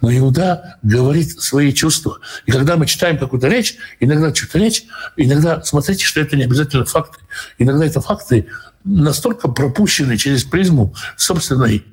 Но 0.00 0.14
Иуда 0.16 0.78
говорит 0.82 1.40
свои 1.40 1.72
чувства. 1.72 2.18
И 2.46 2.52
когда 2.52 2.76
мы 2.76 2.86
читаем 2.86 3.18
какую-то 3.18 3.48
речь, 3.48 3.76
иногда 4.00 4.34
что-то 4.34 4.58
речь, 4.58 4.84
иногда 5.16 5.62
смотрите, 5.62 6.04
что 6.04 6.20
это 6.20 6.36
не 6.36 6.44
обязательно 6.44 6.84
факты. 6.84 7.20
Иногда 7.58 7.84
это 7.84 8.00
факты 8.00 8.46
настолько 8.84 9.48
пропущены 9.48 10.16
через 10.16 10.44
призму 10.44 10.94
собственной 11.16 11.84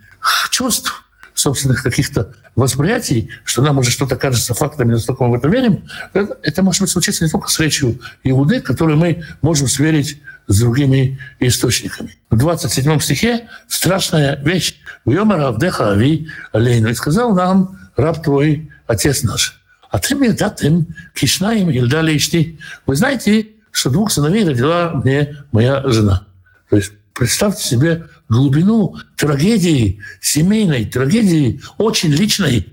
чувств, 0.49 1.03
собственных 1.33 1.83
каких-то 1.83 2.33
восприятий, 2.55 3.29
что 3.45 3.61
нам 3.61 3.77
уже 3.77 3.91
что-то 3.91 4.15
кажется 4.17 4.53
фактами, 4.53 4.91
настолько 4.91 5.23
мы 5.23 5.31
в 5.31 5.33
это 5.35 5.47
верим, 5.47 5.87
это, 6.13 6.37
это 6.43 6.63
может 6.63 6.81
быть 6.81 6.89
случиться 6.89 7.23
не 7.23 7.29
только 7.29 7.49
с 7.49 7.59
речью 7.59 7.99
Иуды, 8.23 8.59
которую 8.59 8.97
мы 8.97 9.23
можем 9.41 9.67
сверить 9.67 10.21
с 10.51 10.59
другими 10.59 11.19
источниками. 11.39 12.17
В 12.29 12.37
27 12.37 12.99
стихе 12.99 13.47
страшная 13.67 14.41
вещь. 14.43 14.75
«Вьомара 15.05 15.47
авдеха 15.47 15.91
ави 15.91 16.27
алейну» 16.51 16.89
и 16.89 16.93
сказал 16.93 17.33
нам 17.33 17.79
раб 17.95 18.23
твой, 18.23 18.69
отец 18.87 19.23
наш. 19.23 19.61
А 19.89 19.99
ты 19.99 20.15
мне 20.15 20.31
датым 20.31 20.87
кишнаем 21.13 21.69
Ильдали 21.69 22.15
Ишти. 22.15 22.59
Вы 22.85 22.95
знаете, 22.95 23.47
что 23.71 23.89
двух 23.89 24.11
сыновей 24.11 24.47
родила 24.47 24.91
мне 25.03 25.37
моя 25.51 25.81
жена. 25.89 26.25
То 26.69 26.77
есть 26.77 26.93
представьте 27.13 27.63
себе 27.63 28.05
глубину 28.29 28.95
трагедии, 29.17 29.99
семейной 30.21 30.85
трагедии, 30.85 31.61
очень 31.77 32.11
личной, 32.11 32.67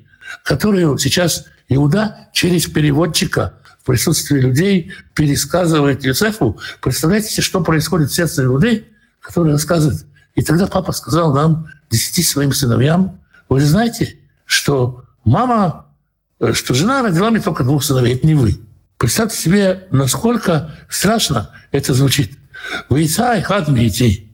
которую 0.44 0.98
сейчас 0.98 1.46
Иуда 1.68 2.28
через 2.32 2.66
переводчика 2.66 3.54
присутствии 3.88 4.38
людей 4.38 4.92
пересказывает 5.14 6.04
Юсефу. 6.04 6.58
Представляете, 6.82 7.40
что 7.40 7.62
происходит 7.62 8.10
в 8.10 8.14
сердце 8.14 8.44
Иуды, 8.44 8.84
который 9.18 9.52
рассказывает. 9.52 10.04
И 10.34 10.42
тогда 10.42 10.66
папа 10.66 10.92
сказал 10.92 11.32
нам, 11.32 11.68
десяти 11.88 12.22
своим 12.22 12.52
сыновьям, 12.52 13.18
вы 13.48 13.62
знаете, 13.62 14.18
что 14.44 15.04
мама, 15.24 15.86
э, 16.38 16.52
что 16.52 16.74
жена 16.74 17.02
родила 17.02 17.30
мне 17.30 17.40
только 17.40 17.64
двух 17.64 17.82
сыновей, 17.82 18.16
это 18.16 18.26
не 18.26 18.34
вы. 18.34 18.60
Представьте 18.98 19.38
себе, 19.38 19.88
насколько 19.90 20.70
страшно 20.90 21.50
это 21.72 21.94
звучит. 21.94 22.38
Вы 22.90 23.00
яйца 23.00 23.36
и 23.36 23.40
хат 23.40 23.70
идти. 23.70 24.30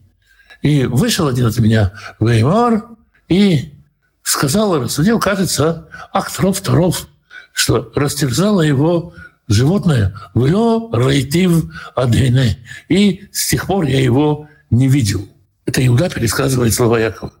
И 0.63 0.83
вышел 0.83 1.29
один 1.29 1.45
от 1.45 1.57
меня 1.59 1.93
Веймар 2.19 2.83
и 3.29 3.73
сказал, 4.21 4.77
рассудил, 4.81 5.17
кажется, 5.17 5.87
акторов 6.11 6.57
второв, 6.57 7.07
что 7.53 7.89
растерзало 7.95 8.59
его 8.59 9.13
животное 9.47 10.15
«Влё 10.33 10.89
рейтив 10.91 11.65
адене». 11.95 12.57
И 12.89 13.27
с 13.31 13.49
тех 13.49 13.67
пор 13.67 13.85
я 13.85 14.01
его 14.01 14.47
не 14.69 14.87
видел. 14.87 15.27
Это 15.65 15.85
Иуда 15.85 16.09
пересказывает 16.09 16.73
слова 16.73 16.99
Якова. 16.99 17.33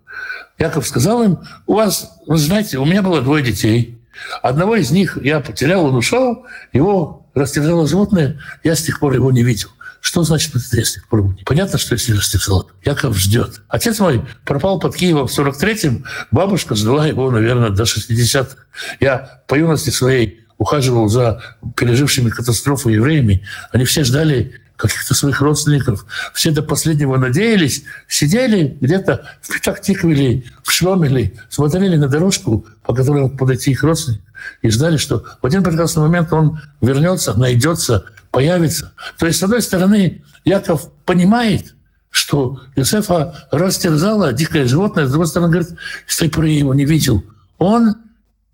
Яков 0.57 0.87
сказал 0.87 1.23
им, 1.23 1.39
у 1.67 1.75
вас, 1.75 2.17
вы 2.27 2.37
знаете, 2.37 2.77
у 2.77 2.85
меня 2.85 3.01
было 3.01 3.21
двое 3.21 3.43
детей. 3.43 3.99
Одного 4.41 4.75
из 4.75 4.91
них 4.91 5.17
я 5.21 5.41
потерял, 5.41 5.85
он 5.85 5.95
ушел, 5.95 6.45
его 6.71 7.27
растерзало 7.33 7.87
животное, 7.87 8.39
я 8.63 8.75
с 8.75 8.81
тех 8.81 8.99
пор 8.99 9.13
его 9.13 9.31
не 9.31 9.43
видел. 9.43 9.69
Что 9.99 10.23
значит 10.23 10.53
я 10.71 10.85
с 10.85 10.93
тех 10.93 11.07
пор 11.07 11.35
Понятно, 11.45 11.79
что 11.79 11.93
если 11.93 12.13
растерзало, 12.13 12.67
Яков 12.85 13.17
ждет. 13.17 13.61
Отец 13.67 13.99
мой 13.99 14.23
пропал 14.45 14.79
под 14.79 14.95
Киевом 14.95 15.27
в 15.27 15.37
43-м, 15.37 16.05
бабушка 16.31 16.75
ждала 16.75 17.07
его, 17.07 17.29
наверное, 17.31 17.71
до 17.71 17.83
60-х. 17.83 18.55
Я 18.99 19.41
по 19.47 19.55
юности 19.55 19.89
своей 19.89 20.44
ухаживал 20.57 21.09
за 21.09 21.41
пережившими 21.75 22.29
катастрофу 22.29 22.89
евреями. 22.89 23.43
Они 23.71 23.85
все 23.85 24.03
ждали 24.03 24.61
каких-то 24.77 25.13
своих 25.13 25.41
родственников. 25.41 26.05
Все 26.33 26.51
до 26.51 26.61
последнего 26.61 27.17
надеялись, 27.17 27.83
сидели 28.07 28.77
где-то 28.81 29.25
в 29.41 29.53
Петахтиквиле, 29.53 30.43
в 30.63 30.71
Шломеле, 30.71 31.33
смотрели 31.49 31.95
на 31.95 32.07
дорожку, 32.07 32.65
по 32.83 32.93
которой 32.93 33.23
мог 33.23 33.37
подойти 33.37 33.71
их 33.71 33.83
родственник, 33.83 34.21
и 34.61 34.69
ждали, 34.69 34.97
что 34.97 35.25
в 35.41 35.45
один 35.45 35.63
прекрасный 35.63 36.01
момент 36.01 36.31
он 36.33 36.59
вернется, 36.81 37.33
найдется, 37.33 38.05
появится. 38.31 38.93
То 39.17 39.27
есть, 39.27 39.39
с 39.39 39.43
одной 39.43 39.61
стороны, 39.61 40.23
Яков 40.43 40.91
понимает, 41.05 41.73
что 42.09 42.61
Юсефа 42.75 43.47
растерзала 43.51 44.33
дикое 44.33 44.65
животное, 44.65 45.05
с 45.05 45.09
другой 45.09 45.27
стороны, 45.27 45.51
говорит, 45.51 45.77
что 46.05 46.25
я 46.25 46.59
его 46.59 46.73
не 46.73 46.85
видел. 46.85 47.23
Он 47.57 47.95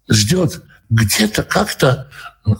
ждет 0.09 0.61
где-то 0.91 1.43
как-то 1.43 2.07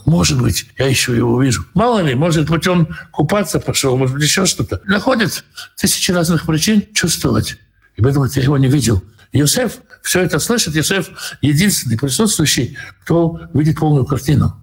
может 0.06 0.40
быть, 0.40 0.66
я 0.78 0.86
еще 0.86 1.16
его 1.16 1.34
увижу. 1.34 1.66
Мало 1.74 2.00
ли, 2.00 2.14
может 2.14 2.48
быть, 2.48 2.66
он 2.68 2.88
купаться 3.10 3.58
пошел, 3.58 3.96
может 3.96 4.14
быть, 4.14 4.24
еще 4.24 4.46
что-то. 4.46 4.80
Находит 4.84 5.44
тысячи 5.76 6.12
разных 6.12 6.46
причин 6.46 6.86
чувствовать. 6.94 7.56
И 7.96 8.02
поэтому 8.02 8.26
я 8.26 8.42
его 8.42 8.58
не 8.58 8.68
видел. 8.68 9.02
Йосеф 9.32 9.78
все 10.02 10.20
это 10.20 10.38
слышит. 10.38 10.76
Йосеф 10.76 11.36
единственный 11.40 11.98
присутствующий, 11.98 12.76
кто 13.02 13.40
видит 13.54 13.78
полную 13.78 14.06
картину. 14.06 14.56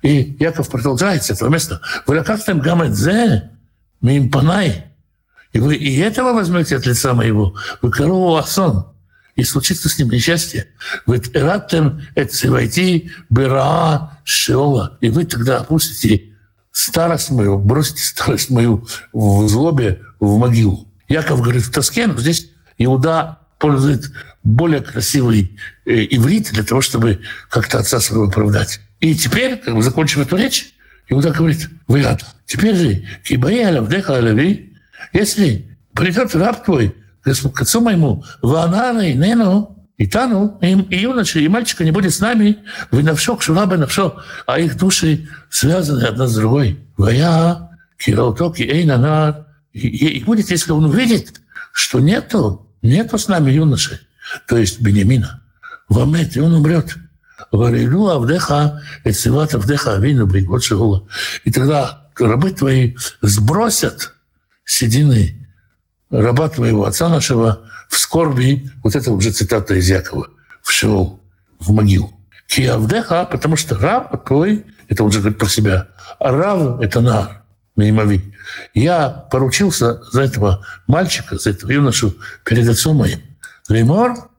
И 0.00 0.36
Яков 0.40 0.70
продолжает 0.70 1.22
с 1.22 1.30
этого 1.30 1.50
места. 1.50 1.80
«Вы 2.06 2.22
как 2.24 2.42
там 2.42 2.60
гамедзе, 2.60 3.50
мимпанай?» 4.00 4.86
И 5.52 5.58
вы 5.58 5.76
и 5.76 5.98
этого 5.98 6.32
возьмете 6.32 6.76
от 6.76 6.86
лица 6.86 7.12
моего. 7.12 7.54
Вы 7.82 7.90
корову 7.90 8.36
асон 8.36 8.86
и 9.34 9.44
случится 9.44 9.88
с 9.88 9.98
ним 9.98 10.10
несчастье. 10.10 10.68
Вы 11.06 11.20
эратем 11.32 12.02
войти 12.44 13.10
бера 13.30 14.18
шеола. 14.24 14.98
И 15.00 15.08
вы 15.08 15.24
тогда 15.24 15.58
опустите 15.58 16.32
старость 16.70 17.30
мою, 17.30 17.58
бросите 17.58 18.02
старость 18.02 18.50
мою 18.50 18.86
в 19.12 19.48
злобе 19.48 20.02
в 20.20 20.38
могилу. 20.38 20.88
Яков 21.08 21.40
говорит 21.40 21.62
в 21.62 21.70
тоске, 21.70 22.06
но 22.06 22.18
здесь 22.18 22.50
Иуда 22.78 23.38
пользует 23.58 24.10
более 24.42 24.80
красивый 24.80 25.58
э, 25.84 26.06
иврит 26.10 26.50
для 26.52 26.64
того, 26.64 26.80
чтобы 26.80 27.20
как-то 27.48 27.78
отца 27.78 28.00
своего 28.00 28.26
оправдать. 28.26 28.80
И 29.00 29.14
теперь, 29.14 29.56
как 29.56 29.74
бы 29.74 29.82
закончив 29.82 30.18
эту 30.18 30.36
речь, 30.36 30.74
Иуда 31.08 31.30
говорит, 31.30 31.68
вы 31.86 32.02
рад. 32.02 32.24
Теперь 32.46 32.74
же, 32.74 33.04
кибаи 33.24 33.60
алявдеха 33.60 34.16
алави, 34.16 34.74
если 35.12 35.76
придет 35.94 36.34
раб 36.34 36.64
твой, 36.64 36.94
к 37.22 37.62
отцу 37.62 37.80
моему, 37.80 38.24
«Ванана 38.42 39.00
и 39.10 39.14
нену, 39.14 39.82
и 39.96 40.06
тану, 40.06 40.58
и, 40.60 40.72
и 40.72 41.00
юноши, 41.02 41.40
и 41.40 41.48
мальчика 41.48 41.84
не 41.84 41.92
будет 41.92 42.12
с 42.12 42.20
нами, 42.20 42.58
вы 42.90 43.02
навшо, 43.02 43.36
кшураба 43.36 43.76
навшо, 43.76 44.22
а 44.46 44.58
их 44.58 44.76
души 44.76 45.28
связаны 45.50 46.04
одна 46.04 46.26
с 46.26 46.34
другой. 46.34 46.80
Вая, 46.96 47.70
кираутоки, 47.98 48.62
эйнана, 48.62 49.46
и, 49.72 49.88
и 49.88 50.24
будет, 50.24 50.50
если 50.50 50.72
он 50.72 50.86
увидит, 50.86 51.40
что 51.72 52.00
нету, 52.00 52.68
нету 52.82 53.18
с 53.18 53.28
нами 53.28 53.52
юноши, 53.52 54.00
то 54.48 54.56
есть 54.56 54.80
Бенемина, 54.80 55.42
вамет, 55.88 56.36
и 56.36 56.40
он 56.40 56.54
умрет. 56.54 56.96
Варилу 57.50 58.08
Авдеха, 58.08 58.82
Эцеват 59.04 59.54
Авдеха 59.54 59.94
Авину 59.94 60.26
Бригот 60.26 60.62
Шигула. 60.62 61.06
И 61.44 61.50
тогда 61.50 62.08
рабы 62.18 62.50
твои 62.50 62.94
сбросят 63.20 64.14
седины 64.64 65.41
раба 66.12 66.48
твоего 66.48 66.84
отца 66.84 67.08
нашего 67.08 67.62
в 67.88 67.98
скорби, 67.98 68.70
вот 68.84 68.94
это 68.94 69.10
уже 69.10 69.32
цитата 69.32 69.74
из 69.74 69.88
Якова, 69.88 70.28
вшел 70.62 71.20
в 71.58 71.72
могилу. 71.72 72.12
Киавдеха, 72.46 73.24
потому 73.24 73.56
что 73.56 73.76
раб 73.78 74.24
твой, 74.26 74.64
это 74.88 75.04
он 75.04 75.10
же 75.10 75.20
говорит 75.20 75.38
про 75.38 75.48
себя, 75.48 75.88
а 76.20 76.30
рав– 76.30 76.80
это 76.82 77.00
нар, 77.00 77.42
Меймави. 77.76 78.34
Я 78.74 79.08
поручился 79.08 80.02
за 80.12 80.22
этого 80.22 80.64
мальчика, 80.86 81.38
за 81.38 81.50
этого 81.50 81.70
юношу 81.70 82.14
перед 82.44 82.68
отцом 82.68 82.96
моим. 82.96 83.20
Леймор, 83.68 84.30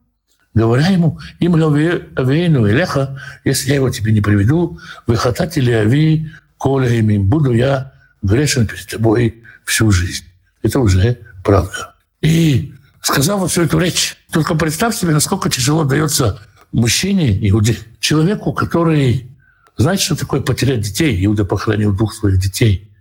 говоря 0.54 0.88
ему, 0.90 1.20
им 1.40 1.56
авейну 1.56 2.70
элеха, 2.70 3.20
если 3.44 3.70
я 3.70 3.76
его 3.76 3.90
тебе 3.90 4.12
не 4.12 4.22
приведу, 4.22 4.80
выхатать 5.08 5.58
или 5.58 5.72
ави 5.72 6.32
коля 6.58 7.20
буду 7.20 7.52
я 7.52 7.94
грешен 8.22 8.68
перед 8.68 8.88
тобой 8.88 9.44
всю 9.66 9.92
жизнь. 9.92 10.26
Это 10.62 10.80
уже 10.80 11.18
правда. 11.44 11.96
И 12.22 12.74
сказал 13.02 13.40
вот 13.40 13.52
всю 13.52 13.64
эту 13.64 13.80
речь. 13.80 14.18
Только 14.32 14.56
представь 14.56 14.96
себе, 14.96 15.12
насколько 15.12 15.50
тяжело 15.50 15.84
дается 15.84 16.42
мужчине, 16.72 17.38
иуде, 17.50 17.78
человеку, 18.00 18.54
который 18.54 19.30
Знаете, 19.78 20.04
что 20.04 20.16
такое 20.16 20.42
потерять 20.42 20.82
детей? 20.82 21.26
Иуда 21.26 21.46
похоронил 21.46 21.94
двух 21.94 22.14
своих 22.14 22.40
детей. 22.40 22.92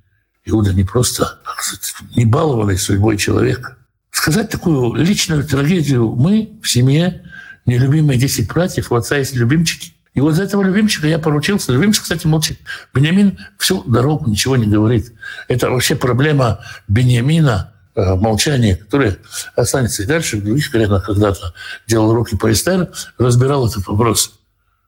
Иуда 0.45 0.73
не 0.73 0.85
просто 0.85 1.39
небалованный 2.17 2.79
судьбой 2.79 3.17
человек. 3.17 3.79
Сказать 4.11 4.51
такую 4.51 4.95
личную 4.95 5.45
трагедию 5.45 6.15
мы 6.15 6.59
в 6.63 6.69
семье, 6.69 7.25
нелюбимые 7.67 8.19
10 8.19 8.49
братьев, 8.49 8.91
у 8.91 8.97
отца 8.97 9.17
есть 9.17 9.35
любимчики. 9.35 9.93
И 10.15 10.21
вот 10.21 10.35
за 10.35 10.43
этого 10.43 10.63
любимчика 10.63 11.07
я 11.07 11.19
поручился. 11.19 11.73
Любимчик, 11.73 12.03
кстати, 12.03 12.27
молчит. 12.27 12.59
Бенямин 12.93 13.39
всю 13.59 13.83
дорогу 13.85 14.29
ничего 14.29 14.57
не 14.57 14.67
говорит. 14.67 15.13
Это 15.49 15.71
вообще 15.71 15.97
проблема 15.97 16.61
Бенямина, 16.87 17.72
молчание, 17.95 18.77
которое 18.77 19.19
останется 19.55 20.03
и 20.03 20.07
дальше 20.07 20.39
в 20.39 20.45
других 20.45 20.71
коленах 20.71 21.07
когда-то 21.07 21.53
делал 21.87 22.15
руки 22.15 22.37
по 22.37 22.51
Эстер, 22.51 22.91
разбирал 23.19 23.67
этот 23.69 23.87
вопрос. 23.87 24.39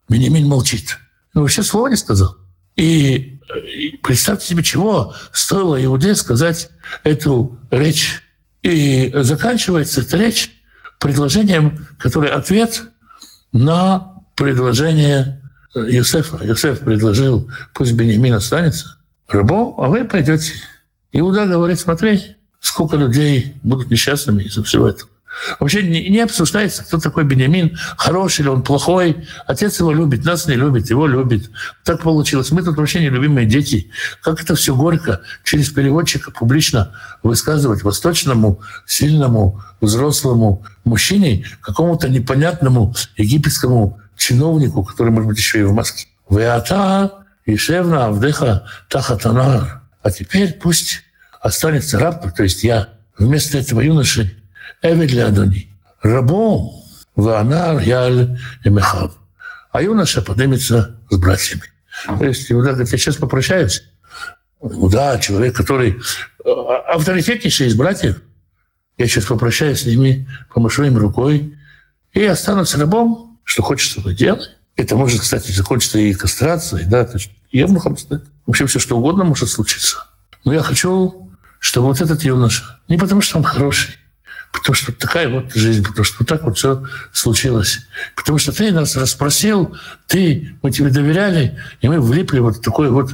Бенямин 0.09 0.47
молчит. 0.47 0.99
Ну, 1.35 1.43
вообще 1.43 1.63
слова 1.63 1.89
не 1.89 1.97
сказал. 1.97 2.37
И, 2.77 3.41
и 3.77 3.99
представьте 4.03 4.47
себе, 4.47 4.63
чего 4.63 5.15
стоило 5.33 5.83
Иуде 5.83 6.15
сказать 6.15 6.71
эту 7.03 7.59
речь. 7.71 8.23
И 8.63 9.13
заканчивается 9.15 10.01
эта 10.01 10.17
речь 10.17 10.51
предложением, 10.99 11.87
которое 11.99 12.33
ответ 12.33 12.83
на 13.53 14.15
предложение 14.37 15.43
Юсефа. 15.75 16.43
Юсеф 16.45 16.81
предложил, 16.81 17.51
пусть 17.75 17.93
Бенемин 17.93 18.35
останется 18.35 18.97
рабом, 19.29 19.75
а 19.79 19.89
вы 19.89 20.05
пойдете. 20.05 20.53
Иуда 21.13 21.47
говорит, 21.47 21.79
смотри, 21.79 22.37
сколько 22.65 22.97
людей 22.97 23.55
будут 23.63 23.91
несчастными 23.91 24.43
из-за 24.43 24.65
всего 24.65 24.89
этого. 24.89 25.11
Вообще 25.59 25.83
не, 25.83 26.09
не 26.09 26.21
обсуждается, 26.21 26.85
кто 26.85 26.99
такой 26.99 27.25
Бенемин, 27.25 27.77
хороший 27.97 28.43
ли 28.43 28.49
он, 28.49 28.63
плохой. 28.63 29.27
Отец 29.47 29.81
его 29.81 29.93
любит, 29.93 30.25
нас 30.25 30.47
не 30.47 30.55
любит, 30.55 30.91
его 30.91 31.07
любит. 31.07 31.51
Так 31.85 32.03
получилось. 32.03 32.53
Мы 32.53 32.63
тут 32.63 32.77
вообще 32.77 33.01
нелюбимые 33.01 33.47
дети. 33.47 33.91
Как 34.23 34.41
это 34.41 34.55
все 34.55 34.75
горько 34.75 35.23
через 35.43 35.71
переводчика 35.71 36.31
публично 36.31 36.93
высказывать 37.23 37.83
восточному, 37.83 38.61
сильному, 38.87 39.61
взрослому 39.81 40.65
мужчине, 40.85 41.45
какому-то 41.61 42.09
непонятному 42.09 42.95
египетскому 43.17 44.01
чиновнику, 44.17 44.85
который, 44.85 45.11
может 45.11 45.29
быть, 45.29 45.39
еще 45.39 45.61
и 45.61 45.65
в 45.65 45.73
Москве. 45.73 46.07
Веата 46.31 47.25
Ишевна 47.45 48.07
Авдеха 48.07 48.67
Тахатанар. 48.89 49.83
А 50.03 50.11
теперь 50.11 50.55
пусть 50.55 51.04
останется 51.45 51.99
раб, 51.99 52.35
то 52.35 52.43
есть 52.43 52.65
я, 52.65 52.89
вместо 53.19 53.59
этого 53.59 53.83
юноши, 53.83 54.35
Эвид 54.81 55.13
Леадони, 55.13 55.69
рабом 56.01 56.73
Ванар 57.15 57.81
Яль 57.81 58.41
Эмехав. 58.65 59.13
А 59.71 59.83
юноша 59.83 60.23
поднимется 60.23 60.99
с 61.11 61.17
братьями. 61.19 61.65
То 62.07 62.25
есть 62.25 62.51
Иуда 62.51 62.71
говорит, 62.71 62.91
я 62.91 62.99
сейчас 62.99 63.17
попрощаюсь. 63.17 63.85
Да, 64.63 65.19
человек, 65.19 65.55
который 65.55 66.01
авторитетнейший 66.89 67.67
из 67.67 67.75
братьев, 67.75 68.23
я 68.97 69.07
сейчас 69.07 69.27
попрощаюсь 69.27 69.83
с 69.83 69.87
ними, 69.87 70.27
помашу 70.53 70.85
им 70.85 70.97
рукой 70.97 71.59
и 72.15 72.25
останусь 72.25 72.75
рабом, 72.75 73.39
что 73.45 73.63
хочется, 73.63 74.01
то 74.01 74.15
делай. 74.15 74.49
Это 74.77 74.97
может, 74.97 75.21
кстати, 75.21 75.53
закончиться 75.53 75.99
и 75.99 76.15
кастрацией, 76.15 76.87
да, 76.87 77.05
то 77.05 77.19
есть 77.19 77.31
евнухом 77.53 77.99
стать. 77.99 78.23
В 78.47 78.51
общем, 78.51 78.67
все 78.67 78.79
что 78.79 78.97
угодно 78.97 79.25
может 79.25 79.51
случиться. 79.51 80.07
Но 80.45 80.53
я 80.53 80.63
хочу, 80.63 81.24
чтобы 81.65 81.87
вот 81.87 82.01
этот 82.03 82.23
юноша, 82.25 82.79
не 82.89 82.99
потому 82.99 83.23
что 83.23 83.39
он 83.39 83.43
хороший, 83.43 83.95
потому 84.53 84.75
что 84.75 84.93
такая 84.93 85.31
вот 85.31 85.55
жизнь, 85.55 85.83
потому 85.83 86.05
что 86.05 86.17
вот 86.19 86.29
так 86.29 86.43
вот 86.43 86.59
все 86.59 86.85
случилось. 87.11 87.81
Потому 88.15 88.37
что 88.37 88.53
ты 88.53 88.71
нас 88.71 88.95
расспросил, 88.97 89.75
ты, 90.07 90.59
мы 90.61 90.71
тебе 90.71 90.91
доверяли, 90.91 91.59
и 91.81 91.89
мы 91.89 92.03
влипли 92.03 92.39
вот 92.41 92.59
в 92.59 92.61
такое 92.61 92.91
вот 92.91 93.13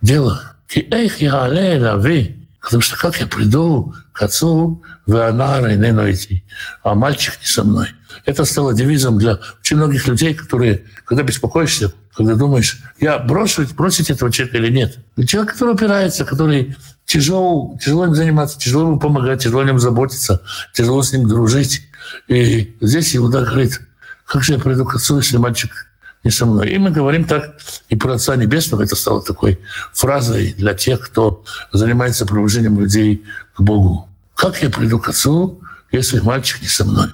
дело. 0.00 0.56
И 0.74 0.80
эх, 0.90 1.20
я 1.20 1.44
алея 1.44 1.94
вы, 1.94 2.41
потому 2.62 2.80
что 2.80 2.96
как 2.96 3.20
я 3.20 3.26
приду 3.26 3.94
к 4.12 4.22
отцу, 4.22 4.82
вы 5.06 5.24
анара 5.24 5.74
и 5.74 5.76
не 5.76 6.44
а 6.82 6.94
мальчик 6.94 7.34
не 7.40 7.46
со 7.46 7.64
мной. 7.64 7.88
Это 8.24 8.44
стало 8.44 8.72
девизом 8.72 9.18
для 9.18 9.40
очень 9.60 9.76
многих 9.76 10.06
людей, 10.06 10.32
которые, 10.32 10.84
когда 11.04 11.24
беспокоишься, 11.24 11.92
когда 12.14 12.34
думаешь, 12.34 12.80
я 13.00 13.18
брошу, 13.18 13.66
бросить 13.74 14.10
этого 14.10 14.30
человека 14.30 14.58
или 14.58 14.70
нет. 14.70 14.98
Человек, 15.26 15.52
который 15.52 15.74
опирается, 15.74 16.24
который 16.24 16.76
тяжело, 17.04 17.76
тяжело 17.80 18.06
им 18.06 18.14
заниматься, 18.14 18.58
тяжело 18.58 18.88
ему 18.88 19.00
помогать, 19.00 19.42
тяжело 19.42 19.62
о 19.62 19.78
заботиться, 19.78 20.40
тяжело 20.72 21.02
с 21.02 21.12
ним 21.12 21.26
дружить. 21.26 21.82
И 22.28 22.76
здесь 22.80 23.16
Иуда 23.16 23.44
говорит, 23.44 23.80
как 24.26 24.44
же 24.44 24.52
я 24.52 24.58
приду 24.58 24.84
к 24.84 24.94
отцу, 24.94 25.16
если 25.16 25.36
мальчик 25.36 25.91
не 26.24 26.30
со 26.30 26.46
мной. 26.46 26.70
И 26.70 26.78
мы 26.78 26.90
говорим 26.90 27.24
так 27.24 27.56
и 27.88 27.96
про 27.96 28.14
Отца 28.14 28.36
Небесного. 28.36 28.82
Это 28.82 28.96
стало 28.96 29.22
такой 29.22 29.58
фразой 29.92 30.54
для 30.56 30.74
тех, 30.74 31.00
кто 31.00 31.44
занимается 31.72 32.26
приближением 32.26 32.78
людей 32.78 33.24
к 33.54 33.60
Богу. 33.60 34.08
Как 34.34 34.62
я 34.62 34.70
приду 34.70 34.98
к 34.98 35.08
Отцу, 35.08 35.60
если 35.90 36.20
мальчик 36.20 36.62
не 36.62 36.68
со 36.68 36.84
мной? 36.84 37.08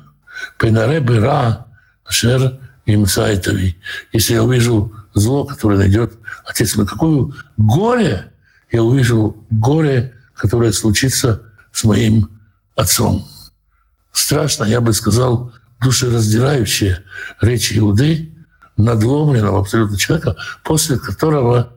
Пенаре 0.59 1.01
быра, 1.01 1.66
шер 2.09 2.59
им 2.87 3.07
сайтови. 3.07 3.77
Если 4.12 4.35
я 4.35 4.42
увижу 4.42 4.92
зло, 5.14 5.44
которое 5.44 5.79
найдет 5.79 6.14
Отец 6.44 6.77
мой, 6.77 6.87
какое 6.87 7.33
горе 7.57 8.33
я 8.71 8.83
увижу 8.83 9.44
горе, 9.51 10.14
которое 10.35 10.73
случится 10.73 11.42
с 11.73 11.85
моим 11.85 12.31
отцом. 12.77 13.27
Страшно, 14.12 14.64
я 14.64 14.81
бы 14.81 14.92
сказал, 14.92 15.53
душераздирающая 15.81 17.05
речь 17.40 17.77
Иуды, 17.77 18.33
надломленного 18.79 19.61
абсолютно 19.61 19.99
человека, 19.99 20.37
после 20.64 20.99
которого 20.99 21.73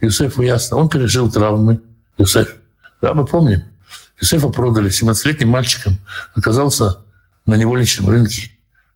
Юсефу 0.00 0.42
ясно, 0.42 0.76
он 0.76 0.88
пережил 0.88 1.30
травмы. 1.30 1.80
Юсеф, 2.18 2.54
да, 3.00 3.14
мы 3.14 3.24
помним, 3.24 3.64
Юсефа 4.20 4.48
продали 4.48 4.90
17-летним 4.90 5.48
мальчиком, 5.48 5.98
оказался 6.34 6.98
на 7.46 7.54
невольничном 7.56 8.08
рынке. 8.08 8.52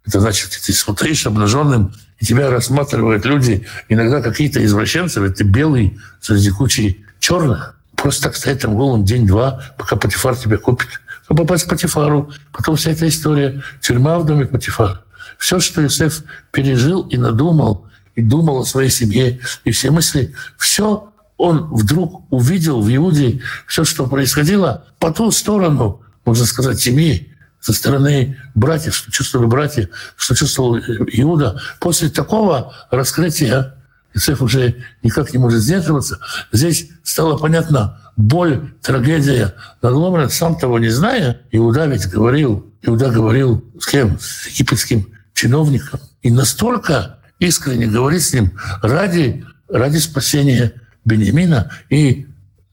Это 0.07 0.21
значит, 0.21 0.51
ты 0.65 0.73
смотришь 0.73 1.27
обнаженным, 1.27 1.93
и 2.21 2.25
тебя 2.25 2.51
рассматривают 2.51 3.25
люди, 3.25 3.67
иногда 3.89 4.21
какие-то 4.21 4.65
извращенцы, 4.65 5.21
ведь 5.21 5.37
ты 5.37 5.45
белый 5.45 5.99
среди 6.21 6.51
кучи 6.51 7.05
черных. 7.19 7.77
Просто 7.97 8.25
так 8.25 8.37
стоять 8.37 8.61
там 8.61 8.77
голым 8.77 9.05
день-два, 9.05 9.63
пока 9.79 9.97
Патифар 9.97 10.37
тебя 10.37 10.59
купит. 10.59 10.89
Чтобы 11.25 11.43
попасть 11.43 11.65
к 11.65 11.69
Патифару. 11.69 12.31
Потом 12.53 12.77
вся 12.77 12.93
эта 12.93 13.09
история. 13.09 13.63
Тюрьма 13.81 14.19
в 14.19 14.27
доме 14.27 14.47
Патифара. 14.47 15.03
Все, 15.39 15.61
что 15.61 15.83
Иосиф 15.83 16.23
пережил 16.53 17.03
и 17.03 17.17
надумал, 17.17 17.87
и 18.15 18.23
думал 18.23 18.61
о 18.61 18.65
своей 18.65 18.91
семье, 18.91 19.41
и 19.65 19.71
все 19.71 19.91
мысли, 19.91 20.35
все 20.57 21.13
он 21.37 21.69
вдруг 21.75 22.25
увидел 22.33 22.81
в 22.81 22.95
Иуде, 22.95 23.43
все, 23.67 23.85
что 23.85 24.07
происходило 24.07 24.87
по 24.99 25.13
ту 25.13 25.31
сторону, 25.31 26.01
можно 26.25 26.47
сказать, 26.47 26.81
семьи, 26.81 27.33
со 27.61 27.73
стороны 27.73 28.39
братьев, 28.55 28.95
что 28.95 29.11
чувствовали 29.11 29.47
братья, 29.49 29.89
что 30.17 30.35
чувствовал 30.35 30.79
Иуда. 30.79 31.61
После 31.81 32.09
такого 32.09 32.73
раскрытия 32.91 33.75
Иосиф 34.15 34.41
уже 34.41 34.85
никак 35.03 35.33
не 35.33 35.39
может 35.39 35.61
сдерживаться. 35.61 36.21
Здесь 36.53 36.89
стало 37.03 37.37
понятно 37.37 38.01
боль, 38.17 38.73
трагедия 38.83 39.55
надломлена, 39.83 40.29
сам 40.29 40.57
того 40.57 40.79
не 40.79 40.89
зная. 40.89 41.41
Иуда 41.51 41.87
ведь 41.87 42.09
говорил, 42.09 42.73
Иуда 42.83 43.11
говорил 43.11 43.65
с 43.81 43.87
кем? 43.87 44.19
С 44.21 44.47
египетским 44.47 45.16
чиновником. 45.37 46.01
И 46.23 46.31
настолько 46.31 47.19
искренне 47.39 47.87
говорит 47.87 48.23
с 48.23 48.33
ним 48.33 48.59
ради, 48.83 49.45
ради 49.69 49.99
спасения 49.99 50.73
Бенемина 51.05 51.71
и 51.91 52.27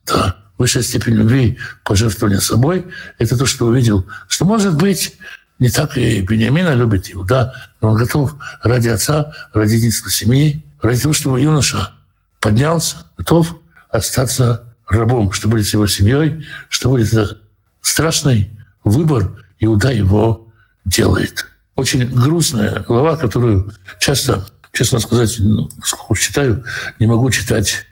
да, 0.05 0.37
высшая 0.57 0.81
степень 0.81 1.15
любви, 1.15 1.59
пожертвования 1.83 2.39
собой, 2.39 2.87
это 3.19 3.37
то, 3.37 3.45
что 3.45 3.67
увидел, 3.67 4.07
что, 4.27 4.45
может 4.45 4.77
быть, 4.77 5.17
не 5.59 5.69
так 5.69 5.97
и 5.97 6.21
Бениамина 6.21 6.73
любит 6.73 7.07
его, 7.07 7.23
да, 7.23 7.53
но 7.81 7.89
он 7.89 7.97
готов 7.97 8.35
ради 8.63 8.87
отца, 8.87 9.33
ради 9.53 9.75
единства 9.75 10.09
семьи, 10.09 10.65
ради 10.81 11.01
того, 11.01 11.13
чтобы 11.13 11.41
юноша 11.41 11.91
поднялся, 12.39 12.97
готов 13.17 13.57
остаться 13.89 14.73
рабом, 14.87 15.31
что 15.33 15.49
будет 15.49 15.67
с 15.67 15.73
его 15.73 15.85
семьей, 15.87 16.45
что 16.69 16.89
будет 16.89 17.37
страшный 17.81 18.51
выбор, 18.83 19.43
Иуда 19.59 19.91
его 19.91 20.47
делает. 20.85 21.45
Очень 21.75 22.05
грустная 22.07 22.81
глава, 22.81 23.17
которую 23.17 23.73
часто, 23.99 24.45
честно 24.71 24.99
сказать, 24.99 25.35
ну, 25.39 25.69
сколько 25.83 26.21
читаю, 26.21 26.63
не 26.99 27.07
могу 27.07 27.29
читать 27.31 27.85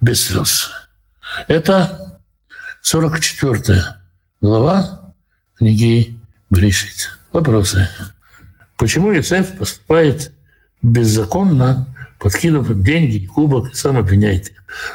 без 0.00 0.22
слез. 0.22 0.70
Это 1.46 2.20
44 2.80 3.96
глава 4.40 5.12
книги 5.56 6.18
Бришит. 6.48 7.10
Вопросы. 7.32 7.88
Почему 8.78 9.12
Юсеф 9.12 9.58
поступает 9.58 10.32
беззаконно, 10.80 11.86
подкинув 12.18 12.72
деньги, 12.82 13.26
кубок 13.26 13.72
и 13.72 13.74
сам 13.74 13.98
обвиняет? 13.98 14.52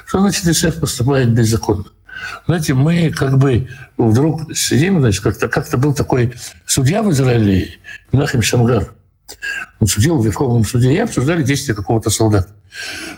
Что 0.07 0.21
значит 0.21 0.45
Юсеф 0.45 0.79
поступает 0.79 1.33
беззаконно? 1.33 1.85
Знаете, 2.45 2.73
мы 2.73 3.09
как 3.11 3.37
бы 3.37 3.67
вдруг 3.97 4.55
сидим, 4.55 4.99
значит, 4.99 5.23
как-то 5.23 5.47
как 5.47 5.67
был 5.79 5.93
такой 5.93 6.33
судья 6.65 7.03
в 7.03 7.11
Израиле, 7.11 7.75
Нахим 8.11 8.41
Шамгар. 8.41 8.93
Он 9.79 9.87
судил 9.87 10.17
в 10.19 10.25
Верховном 10.25 10.63
суде 10.63 10.93
и 10.93 10.97
обсуждали 10.97 11.43
действия 11.43 11.73
какого-то 11.73 12.09
солдата. 12.09 12.49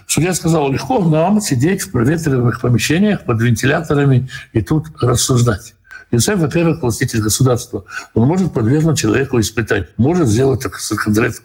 Судья 0.07 0.33
сказал, 0.33 0.71
легко 0.71 0.99
нам 0.99 1.41
сидеть 1.41 1.81
в 1.81 1.91
проветриваемых 1.91 2.61
помещениях 2.61 3.25
под 3.25 3.41
вентиляторами 3.41 4.29
и 4.53 4.61
тут 4.61 4.87
рассуждать. 5.01 5.75
Юсеф, 6.11 6.39
во-первых, 6.39 6.81
властитель 6.81 7.21
государства. 7.21 7.85
Он 8.13 8.27
может 8.27 8.53
подвергнуть 8.53 8.99
человеку 8.99 9.39
испытать, 9.39 9.89
может 9.97 10.27
сделать 10.27 10.61
так 10.61 10.79
сказать, 10.79 11.35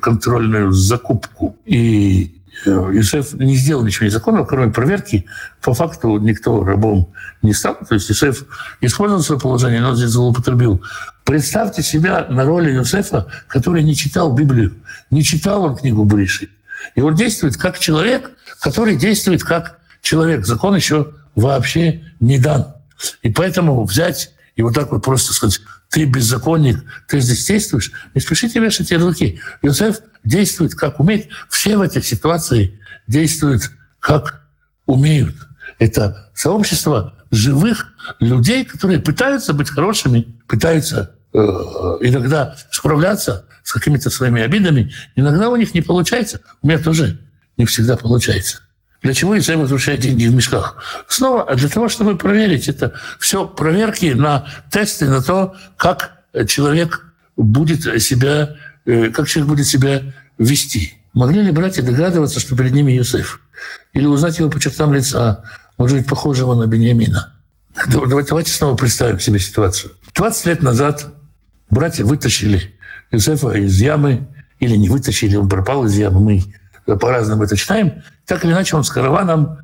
контрольную 0.00 0.72
закупку. 0.72 1.56
И 1.66 2.35
Э, 2.64 2.90
не 2.92 3.56
сделал 3.56 3.84
ничего 3.84 4.06
незаконного, 4.06 4.46
кроме 4.46 4.72
проверки. 4.72 5.26
По 5.60 5.74
факту 5.74 6.18
никто 6.18 6.64
рабом 6.64 7.12
не 7.42 7.52
стал. 7.52 7.76
То 7.88 7.94
есть 7.94 8.08
Юсеф 8.08 8.44
использовал 8.80 9.22
свое 9.22 9.40
положение, 9.40 9.80
но 9.80 9.94
здесь 9.94 10.10
злоупотребил. 10.10 10.82
Представьте 11.24 11.82
себя 11.82 12.26
на 12.30 12.44
роли 12.44 12.70
Юсефа, 12.72 13.26
который 13.48 13.82
не 13.82 13.94
читал 13.94 14.32
Библию, 14.32 14.74
не 15.10 15.22
читал 15.22 15.64
он 15.64 15.76
книгу 15.76 16.04
Бриши. 16.04 16.48
И 16.94 17.00
он 17.00 17.14
действует 17.14 17.56
как 17.56 17.78
человек, 17.78 18.30
который 18.60 18.96
действует 18.96 19.42
как 19.42 19.78
человек. 20.00 20.46
Закон 20.46 20.74
еще 20.74 21.12
вообще 21.34 22.02
не 22.20 22.38
дан. 22.38 22.74
И 23.22 23.30
поэтому 23.30 23.84
взять 23.84 24.32
и 24.54 24.62
вот 24.62 24.74
так 24.74 24.90
вот 24.90 25.04
просто 25.04 25.34
сказать, 25.34 25.60
ты 25.90 26.04
беззаконник, 26.04 26.84
ты 27.08 27.20
здесь 27.20 27.46
действуешь, 27.46 27.92
не 28.14 28.20
спешите 28.20 28.60
вешать 28.60 28.90
ярлыки. 28.90 29.40
Иосиф 29.62 30.00
действует 30.24 30.74
как 30.74 31.00
умеет. 31.00 31.28
Все 31.48 31.76
в 31.76 31.82
этой 31.82 32.02
ситуации 32.02 32.80
действуют 33.06 33.70
как 34.00 34.42
умеют. 34.86 35.34
Это 35.78 36.30
сообщество 36.34 37.14
живых 37.30 37.94
людей, 38.20 38.64
которые 38.64 38.98
пытаются 39.00 39.52
быть 39.52 39.70
хорошими, 39.70 40.36
пытаются 40.46 41.16
э, 41.32 41.38
иногда 41.38 42.56
справляться 42.70 43.46
с 43.62 43.72
какими-то 43.72 44.10
своими 44.10 44.42
обидами. 44.42 44.92
Иногда 45.16 45.48
у 45.50 45.56
них 45.56 45.74
не 45.74 45.82
получается. 45.82 46.40
У 46.62 46.68
меня 46.68 46.78
тоже 46.78 47.18
не 47.56 47.64
всегда 47.64 47.96
получается. 47.96 48.60
Для 49.02 49.14
чего 49.14 49.38
Израиль 49.38 49.60
возвращает 49.60 50.00
деньги 50.00 50.26
в 50.26 50.34
мешках? 50.34 50.76
Снова 51.08 51.54
для 51.54 51.68
того, 51.68 51.88
чтобы 51.88 52.16
проверить. 52.16 52.68
Это 52.68 52.94
все 53.20 53.46
проверки 53.46 54.06
на 54.06 54.46
тесты 54.70 55.06
на 55.06 55.22
то, 55.22 55.54
как 55.76 56.22
человек 56.48 57.06
будет 57.36 58.02
себя, 58.02 58.56
э, 58.84 59.10
как 59.10 59.28
человек 59.28 59.50
будет 59.50 59.66
себя 59.66 60.02
вести. 60.38 60.94
Могли 61.12 61.42
ли 61.42 61.50
братья 61.50 61.82
догадываться, 61.82 62.40
что 62.40 62.56
перед 62.56 62.72
ними 62.72 62.96
Иосиф? 62.96 63.40
Или 63.92 64.06
узнать 64.06 64.38
его 64.38 64.50
по 64.50 64.60
чертам 64.60 64.92
лица, 64.92 65.44
может 65.78 65.96
быть, 65.98 66.06
похожего 66.06 66.54
на 66.54 66.66
Бениамина? 66.66 67.32
Давайте, 67.86 68.28
давайте 68.28 68.50
снова 68.52 68.76
представим 68.76 69.20
себе 69.20 69.38
ситуацию. 69.38 69.92
20 70.14 70.46
лет 70.46 70.62
назад 70.62 71.14
братья 71.70 72.04
вытащили 72.04 72.74
Иосифа 73.10 73.50
из 73.52 73.80
ямы, 73.80 74.28
или 74.58 74.76
не 74.76 74.88
вытащили, 74.88 75.36
он 75.36 75.48
пропал 75.48 75.84
из 75.84 75.96
ямы, 75.96 76.20
мы 76.20 76.42
по-разному 76.86 77.42
это 77.42 77.56
читаем, 77.56 78.02
так 78.24 78.44
или 78.44 78.52
иначе 78.52 78.76
он 78.76 78.84
с 78.84 78.90
караваном 78.90 79.58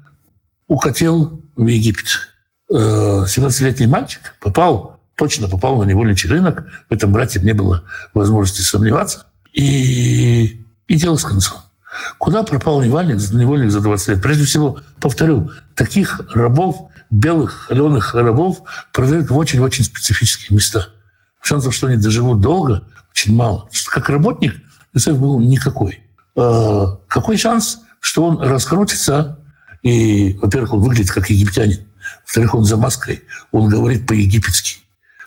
укатил 0.66 1.42
в 1.56 1.66
Египет. 1.66 2.28
17-летний 2.70 3.86
э, 3.86 3.88
мальчик 3.88 4.34
попал, 4.40 5.00
точно 5.16 5.48
попал 5.48 5.78
на 5.78 5.84
невольничий 5.84 6.28
рынок. 6.28 6.64
В 6.88 6.92
этом 6.92 7.12
брате 7.12 7.40
не 7.40 7.52
было 7.52 7.84
возможности 8.14 8.62
сомневаться. 8.62 9.26
И, 9.52 10.64
и 10.88 10.94
дело 10.96 11.16
с 11.16 11.24
концом. 11.24 11.58
Куда 12.18 12.42
пропал 12.42 12.82
невольник, 12.82 13.16
невольник 13.32 13.70
за 13.70 13.80
20 13.80 14.08
лет? 14.08 14.22
Прежде 14.22 14.44
всего, 14.44 14.80
повторю, 14.98 15.50
таких 15.74 16.20
рабов, 16.34 16.88
белых, 17.10 17.66
холеных 17.66 18.14
рабов 18.14 18.62
продают 18.92 19.30
в 19.30 19.36
очень-очень 19.36 19.84
специфические 19.84 20.56
места. 20.56 20.88
Шансов, 21.42 21.74
что 21.74 21.88
они 21.88 21.96
доживут 21.96 22.40
долго, 22.40 22.84
очень 23.10 23.34
мало. 23.36 23.68
Как 23.90 24.08
работник 24.08 24.54
Исаев 24.94 25.18
был 25.18 25.38
никакой. 25.40 26.01
Э, 26.34 26.86
какой 27.08 27.36
шанс, 27.36 27.80
что 28.00 28.24
он 28.24 28.40
раскрутится, 28.40 29.38
и, 29.82 30.38
во-первых, 30.40 30.74
он 30.74 30.80
выглядит 30.80 31.10
как 31.10 31.28
египтянин, 31.30 31.86
во-вторых, 32.24 32.54
он 32.54 32.64
за 32.64 32.76
маской, 32.76 33.22
он 33.50 33.68
говорит 33.68 34.06
по-египетски. 34.06 34.78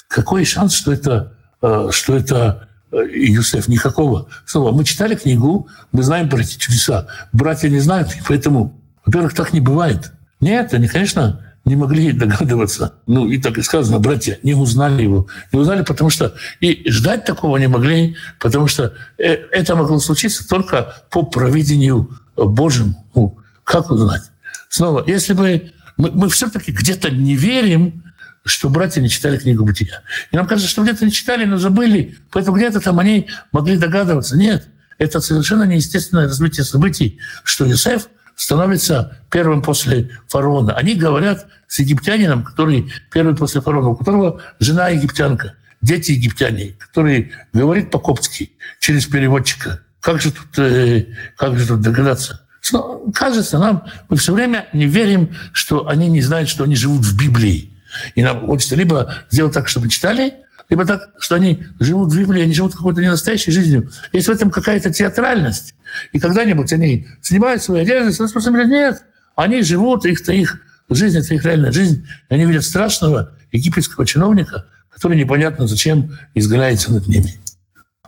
Какой 0.07 0.45
шанс, 0.45 0.73
что 0.73 0.91
это, 0.91 1.33
э, 1.61 1.89
что 1.91 2.15
это 2.15 2.69
э, 2.91 2.97
Юсеф? 3.13 3.67
Никакого. 3.67 4.27
Снова, 4.45 4.71
мы 4.71 4.83
читали 4.83 5.15
книгу, 5.15 5.67
мы 5.91 6.03
знаем 6.03 6.29
про 6.29 6.39
эти 6.39 6.57
чудеса. 6.57 7.07
Братья 7.33 7.69
не 7.69 7.79
знают, 7.79 8.09
поэтому, 8.27 8.81
во-первых, 9.05 9.33
так 9.33 9.53
не 9.53 9.61
бывает. 9.61 10.11
Нет, 10.39 10.73
они, 10.73 10.87
конечно, 10.87 11.44
не 11.65 11.75
могли 11.75 12.12
догадываться. 12.13 12.95
Ну, 13.08 13.28
и 13.28 13.38
так 13.38 13.58
и 13.58 13.62
сказано, 13.62 13.99
братья 13.99 14.39
не 14.43 14.54
узнали 14.54 15.04
его. 15.04 15.28
Не 15.51 15.60
узнали, 15.60 15.84
потому 15.84 16.10
что 16.10 16.36
и 16.62 16.89
ждать 16.89 17.25
такого 17.25 17.58
не 17.58 17.67
могли, 17.67 18.15
потому 18.39 18.67
что 18.67 18.93
э, 19.17 19.34
это 19.51 19.75
могло 19.75 19.99
случиться 19.99 20.47
только 20.47 20.95
по 21.10 21.23
провидению 21.23 22.10
Божьему. 22.36 23.38
Как 23.63 23.89
узнать? 23.89 24.23
Снова, 24.69 25.04
если 25.08 25.34
бы 25.34 25.71
мы, 25.97 26.12
мы 26.12 26.30
все-таки 26.30 26.71
где-то 26.71 27.10
не 27.10 27.36
верим, 27.36 28.04
что 28.43 28.69
братья 28.69 29.01
не 29.01 29.10
читали 29.10 29.38
книгу 29.38 29.65
Бытия. 29.65 30.04
И 30.32 30.36
нам 30.36 30.45
кажется, 30.45 30.69
что 30.69 30.84
где-то 30.84 31.04
не 31.06 31.12
читали, 31.12 31.45
но 31.45 31.58
забыли, 31.58 32.17
поэтому 32.32 32.58
где-то 32.58 32.80
там 32.80 32.99
они 32.99 33.28
могли 33.51 33.78
догадываться. 33.78 34.38
Нет, 34.38 34.67
это 34.97 35.19
совершенно 35.19 35.63
неестественное 35.63 36.25
развитие 36.25 36.63
событий, 36.63 37.19
что 37.43 37.69
Иосиф 37.69 38.08
становится 38.36 39.17
первым 39.32 39.62
после 39.62 40.10
фараона. 40.28 40.74
Они 40.74 40.95
говорят 40.95 41.48
с 41.67 41.80
египтянином, 41.80 42.43
который 42.43 42.91
первый 43.12 43.36
после 43.36 43.62
фараона, 43.62 43.89
у 43.89 43.95
которого 43.95 44.41
жена 44.60 44.89
египтянка, 44.89 45.56
дети 45.82 46.12
египтяне, 46.12 46.76
который 46.78 47.32
говорит 47.54 47.91
по-коптски 47.91 48.52
через 48.80 49.06
переводчика. 49.06 49.82
Как 50.00 50.21
же 50.21 50.32
тут, 50.32 50.60
э, 50.60 51.06
как 51.38 51.58
же 51.58 51.67
тут 51.67 51.82
догадаться? 51.82 52.45
Но, 52.71 53.04
кажется, 53.13 53.60
нам 53.60 53.84
мы 54.10 54.17
все 54.17 54.34
время 54.34 54.67
не 54.74 54.86
верим, 54.86 55.36
что 55.54 55.88
они 55.88 56.10
не 56.10 56.21
знают, 56.21 56.50
что 56.50 56.63
они 56.63 56.76
живут 56.76 57.06
в 57.06 57.17
Библии. 57.17 57.71
И 58.15 58.24
нам 58.24 58.45
хочется 58.45 58.76
либо 58.76 59.15
сделать 59.30 59.54
так, 59.54 59.67
чтобы 59.67 59.89
читали, 59.89 60.34
либо 60.69 60.86
так, 60.86 61.10
что 61.19 61.36
они 61.36 61.63
живут 61.80 62.12
в 62.12 62.17
Библии, 62.17 62.43
они 62.43 62.54
живут 62.54 62.75
какой-то 62.75 63.01
ненастоящей 63.01 63.51
жизнью. 63.51 63.89
Есть 64.13 64.28
в 64.28 64.32
этом 64.32 64.49
какая-то 64.49 64.91
театральность. 64.91 65.75
И 66.12 66.19
когда-нибудь 66.19 66.71
они 66.73 67.08
снимают 67.21 67.62
свою 67.62 67.84
одежду, 67.84 68.12
и 68.12 68.32
просто 68.32 68.49
говорят, 68.49 68.69
нет, 68.69 69.04
они 69.36 69.62
живут, 69.62 70.06
их-то 70.06 70.34
их 70.34 70.62
жизнь, 70.89 71.19
это 71.19 71.34
их 71.34 71.45
реальная 71.45 71.71
жизнь. 71.71 72.08
И 72.30 72.34
они 72.34 72.45
видят 72.45 72.63
страшного 72.63 73.34
египетского 73.51 74.06
чиновника, 74.06 74.65
который 74.91 75.17
непонятно 75.17 75.67
зачем 75.67 76.17
изгаляется 76.34 76.91
над 76.91 77.08
ними. 77.08 77.36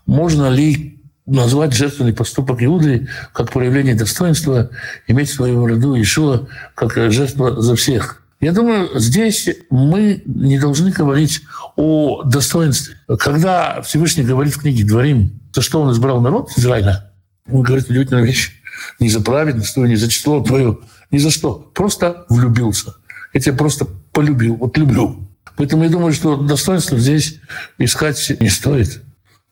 Можно 0.06 0.50
ли 0.50 1.00
назвать 1.26 1.74
жертвенный 1.74 2.13
поступок 2.13 2.63
Иуды 2.63 3.10
как 3.34 3.52
проявление 3.52 3.96
достоинства, 3.96 4.72
иметь 5.08 5.30
свою 5.30 5.67
роду 5.67 6.02
Ишуа 6.02 6.48
как 6.74 7.12
жертва 7.12 7.62
за 7.62 7.76
всех– 7.76 8.24
я 8.39 8.52
думаю, 8.52 9.00
здесь 9.00 9.50
мы 9.69 10.21
не 10.26 10.60
должны 10.60 10.91
говорить 10.91 11.41
о 11.76 12.23
достоинстве. 12.23 12.95
Когда 13.19 13.82
Всевышний 13.82 14.23
говорит 14.23 14.54
в 14.54 14.62
книге 14.62 14.86
«Дворим», 14.86 15.39
за 15.54 15.62
что 15.62 15.82
он 15.82 15.91
избрал 15.91 16.21
народ 16.21 16.52
Израиля, 16.56 17.12
он 17.52 17.62
говорит 17.63 17.89
удивительную 17.89 18.26
вещь. 18.26 18.62
Не 19.00 19.10
за 19.10 19.21
праведность 19.21 19.76
не 19.76 19.95
за 19.95 20.08
число 20.08 20.43
твое, 20.43 20.78
ни 21.10 21.17
за 21.17 21.32
что. 21.32 21.71
Просто 21.73 22.26
влюбился. 22.30 22.93
Я 23.34 23.39
тебя 23.39 23.56
просто 23.56 23.86
полюбил. 24.12 24.56
Вот 24.56 24.78
люблю. 24.78 25.28
Поэтому 25.56 25.84
я 25.84 25.89
думаю, 25.89 26.13
что 26.13 26.36
достоинство 26.36 26.97
здесь 27.00 27.39
искать 27.80 28.39
не 28.39 28.50
стоит. 28.50 29.02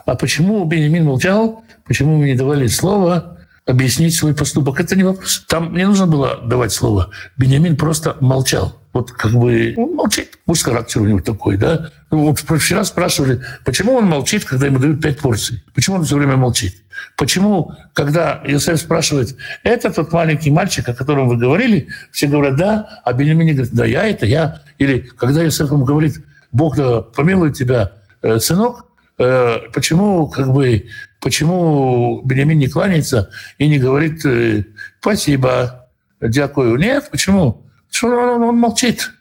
А 0.06 0.16
почему 0.16 0.64
Бенемин 0.66 1.06
молчал? 1.06 1.64
Почему 1.86 2.14
ему 2.14 2.26
не 2.26 2.36
давали 2.36 2.68
слова? 2.68 3.35
Объяснить 3.66 4.16
свой 4.16 4.36
поступок. 4.36 4.80
Это 4.80 4.96
не 4.96 5.04
вопрос. 5.04 5.44
Там 5.48 5.76
не 5.76 5.86
нужно 5.86 6.08
было 6.08 6.40
давать 6.44 6.72
слово. 6.72 7.10
Бенямин 7.38 7.76
просто 7.76 8.16
молчал. 8.22 8.80
Вот 8.94 9.12
как 9.12 9.32
бы 9.32 9.74
он 9.76 9.96
молчит. 9.96 10.40
Может, 10.46 10.64
характер 10.64 11.02
у 11.02 11.06
него 11.06 11.20
такой, 11.20 11.58
да? 11.58 11.90
Ну, 12.12 12.28
вот 12.28 12.40
вчера 12.40 12.84
спрашивали, 12.86 13.42
почему 13.66 13.94
он 13.96 14.06
молчит, 14.06 14.46
когда 14.46 14.68
ему 14.68 14.80
дают 14.80 15.02
пять 15.02 15.20
порций? 15.20 15.64
Почему 15.74 15.98
он 15.98 16.06
все 16.06 16.16
время 16.16 16.38
молчит? 16.38 16.76
Почему, 17.18 17.74
когда 17.94 18.42
Иосиф 18.46 18.80
спрашивает, 18.80 19.36
это 19.64 19.92
тот 19.92 20.14
маленький 20.14 20.52
мальчик, 20.52 20.88
о 20.88 20.94
котором 20.94 21.28
вы 21.28 21.36
говорили, 21.36 21.90
все 22.12 22.28
говорят, 22.28 22.56
да, 22.56 23.02
а 23.04 23.12
Бенемин 23.12 23.54
говорит, 23.54 23.74
да, 23.74 23.86
я 23.86 24.08
это 24.08 24.26
я. 24.26 24.62
Или 24.78 25.00
когда 25.00 25.44
Иосиф 25.44 25.72
ему 25.72 25.84
говорит, 25.84 26.24
Бог 26.52 26.78
да 26.78 27.02
помилует 27.02 27.58
тебя, 27.58 27.92
э, 28.22 28.40
сынок, 28.40 28.86
почему 29.18 30.28
как 30.28 30.52
бы 30.54 30.86
Почему 31.26 32.22
Бенемин 32.24 32.60
не 32.60 32.68
кланяется 32.68 33.32
и 33.58 33.68
не 33.68 33.80
говорит 33.80 34.24
э, 34.28 34.64
«спасибо, 35.02 35.88
дякую»? 36.22 36.78
Нет, 36.78 37.10
почему? 37.10 37.66
Потому 37.88 37.90
что 37.90 38.36
он, 38.36 38.44
он 38.44 38.58
молчит. 38.58 39.12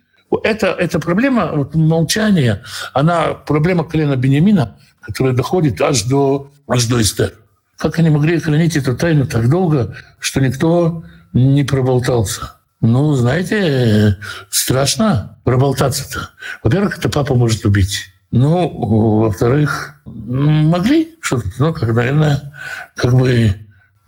Это, 0.43 0.67
эта 0.67 1.01
проблема 1.01 1.53
вот, 1.55 1.75
молчания, 1.75 2.63
она 2.93 3.29
проблема 3.33 3.85
колена 3.85 4.17
Бенемина, 4.17 4.77
которая 5.01 5.33
доходит 5.33 5.81
аж 5.81 6.03
до, 6.03 6.53
аж 6.69 6.85
до 6.85 7.01
Эстер. 7.01 7.33
Как 7.79 7.99
они 7.99 8.11
могли 8.11 8.39
хранить 8.39 8.77
эту 8.77 8.95
тайну 8.95 9.27
так 9.27 9.49
долго, 9.49 9.97
что 10.19 10.43
никто 10.43 11.05
не 11.33 11.65
проболтался? 11.65 12.57
Ну, 12.83 13.15
знаете, 13.15 14.19
страшно 14.51 15.39
проболтаться-то. 15.45 16.29
Во-первых, 16.63 16.99
это 16.99 17.09
папа 17.09 17.35
может 17.35 17.65
убить. 17.65 18.14
Ну, 18.37 18.69
во-вторых, 19.21 19.95
могли 20.05 21.15
что 21.21 21.41
тут, 21.41 21.53
ну, 21.61 21.73
как, 21.73 21.95
наверное, 21.95 22.53
как 22.97 23.15
бы 23.15 23.55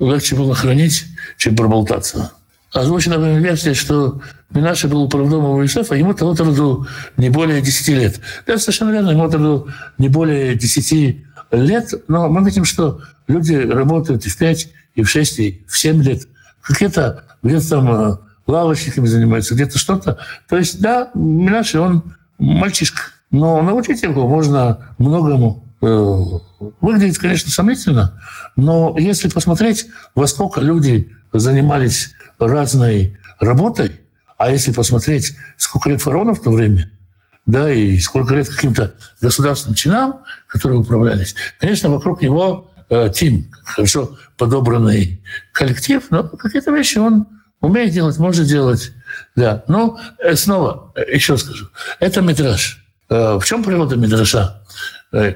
легче 0.00 0.34
было 0.34 0.52
хранить, 0.52 1.04
чем 1.38 1.54
проболтаться. 1.54 2.32
Озвучена 2.72 3.38
версия, 3.38 3.72
что 3.74 4.20
Минаше 4.50 4.88
был 4.88 5.04
управдомом 5.04 5.62
Иосифа, 5.62 5.94
ему 5.94 6.12
того 6.12 6.34
роду 6.34 6.88
не 7.16 7.30
более 7.30 7.60
10 7.60 7.88
лет. 7.90 8.20
Это 8.46 8.58
совершенно 8.58 8.90
верно, 8.90 9.10
ему 9.10 9.30
роду 9.30 9.68
не 9.96 10.08
более 10.08 10.56
10 10.56 11.24
лет, 11.52 11.94
но 12.08 12.28
мы 12.28 12.44
видим, 12.44 12.64
что 12.64 13.02
люди 13.28 13.54
работают 13.54 14.26
и 14.26 14.28
в 14.28 14.36
5, 14.36 14.68
и 14.96 15.02
в 15.04 15.08
6, 15.08 15.38
и 15.38 15.64
в 15.68 15.78
7 15.78 16.02
лет. 16.02 16.26
Какие-то 16.62 17.22
где-то 17.44 17.70
там 17.70 17.92
э, 17.92 18.16
лавочниками 18.48 19.06
занимаются, 19.06 19.54
где-то 19.54 19.78
что-то. 19.78 20.18
То 20.48 20.56
есть, 20.56 20.80
да, 20.80 21.12
Минаше, 21.14 21.78
он 21.78 22.02
мальчишка, 22.38 23.02
но 23.30 23.62
научить 23.62 24.02
его 24.02 24.28
можно 24.28 24.94
многому. 24.98 25.64
Э, 25.82 26.22
выглядит, 26.80 27.18
конечно, 27.18 27.50
сомнительно, 27.50 28.20
но 28.56 28.96
если 28.98 29.28
посмотреть, 29.28 29.86
во 30.14 30.26
сколько 30.26 30.60
люди 30.60 31.12
занимались 31.32 32.14
разной 32.38 33.18
работой, 33.40 34.00
а 34.38 34.50
если 34.50 34.72
посмотреть, 34.72 35.36
сколько 35.56 35.90
лет 35.90 36.00
фараона 36.00 36.34
в 36.34 36.40
то 36.40 36.50
время, 36.50 36.90
да, 37.44 37.70
и 37.70 37.98
сколько 37.98 38.34
лет 38.34 38.48
каким-то 38.48 38.94
государственным 39.20 39.74
чинам, 39.74 40.22
которые 40.46 40.78
управлялись, 40.80 41.34
конечно, 41.60 41.90
вокруг 41.90 42.22
него 42.22 42.70
э, 42.88 43.10
тим, 43.14 43.50
хорошо 43.64 44.16
подобранный 44.36 45.22
коллектив, 45.52 46.02
но 46.10 46.24
какие-то 46.24 46.72
вещи 46.72 46.98
он 46.98 47.26
умеет 47.60 47.92
делать, 47.92 48.18
может 48.18 48.46
делать. 48.46 48.92
Да. 49.34 49.64
Но 49.68 49.98
э, 50.18 50.34
снова, 50.36 50.92
еще 51.10 51.36
скажу, 51.36 51.68
это 52.00 52.20
метраж. 52.20 52.85
Э, 53.08 53.38
в 53.38 53.44
чем 53.44 53.62
природа 53.62 53.96
медраша? 53.96 54.62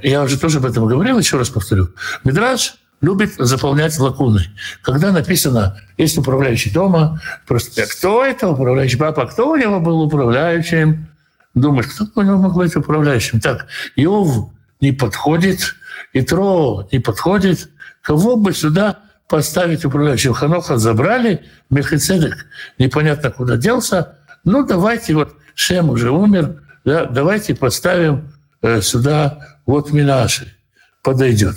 Я 0.02 0.24
уже 0.24 0.38
тоже 0.38 0.58
об 0.58 0.66
этом 0.66 0.86
говорил, 0.86 1.18
еще 1.18 1.38
раз 1.38 1.48
повторю. 1.48 1.90
Медраж 2.24 2.74
любит 3.00 3.34
заполнять 3.38 3.98
лакуны. 3.98 4.46
Когда 4.82 5.12
написано, 5.12 5.80
есть 5.96 6.18
управляющий 6.18 6.70
дома, 6.70 7.20
просто 7.46 7.86
кто 7.86 8.24
это 8.24 8.48
управляющий 8.48 8.96
папа, 8.96 9.26
кто 9.26 9.50
у 9.50 9.56
него 9.56 9.80
был 9.80 10.02
управляющим? 10.02 11.08
Думаешь, 11.54 11.86
кто 11.86 12.06
у 12.14 12.22
него 12.22 12.36
мог 12.36 12.54
быть 12.54 12.76
управляющим? 12.76 13.40
Так, 13.40 13.66
Иов 13.96 14.50
не 14.80 14.92
подходит, 14.92 15.74
Итро 16.12 16.86
не 16.92 16.98
подходит. 16.98 17.70
Кого 18.02 18.36
бы 18.36 18.52
сюда 18.52 18.98
поставить 19.28 19.84
управляющим? 19.84 20.32
Ханоха 20.32 20.78
забрали, 20.78 21.44
Мехицедек 21.70 22.46
непонятно 22.78 23.30
куда 23.30 23.56
делся. 23.56 24.16
Ну, 24.44 24.64
давайте, 24.66 25.14
вот 25.14 25.34
Шем 25.54 25.90
уже 25.90 26.10
умер, 26.10 26.62
да, 26.90 27.06
давайте 27.06 27.54
поставим 27.54 28.32
э, 28.62 28.80
сюда 28.80 29.58
вот 29.64 29.92
Минаши. 29.92 30.52
Подойдет. 31.04 31.54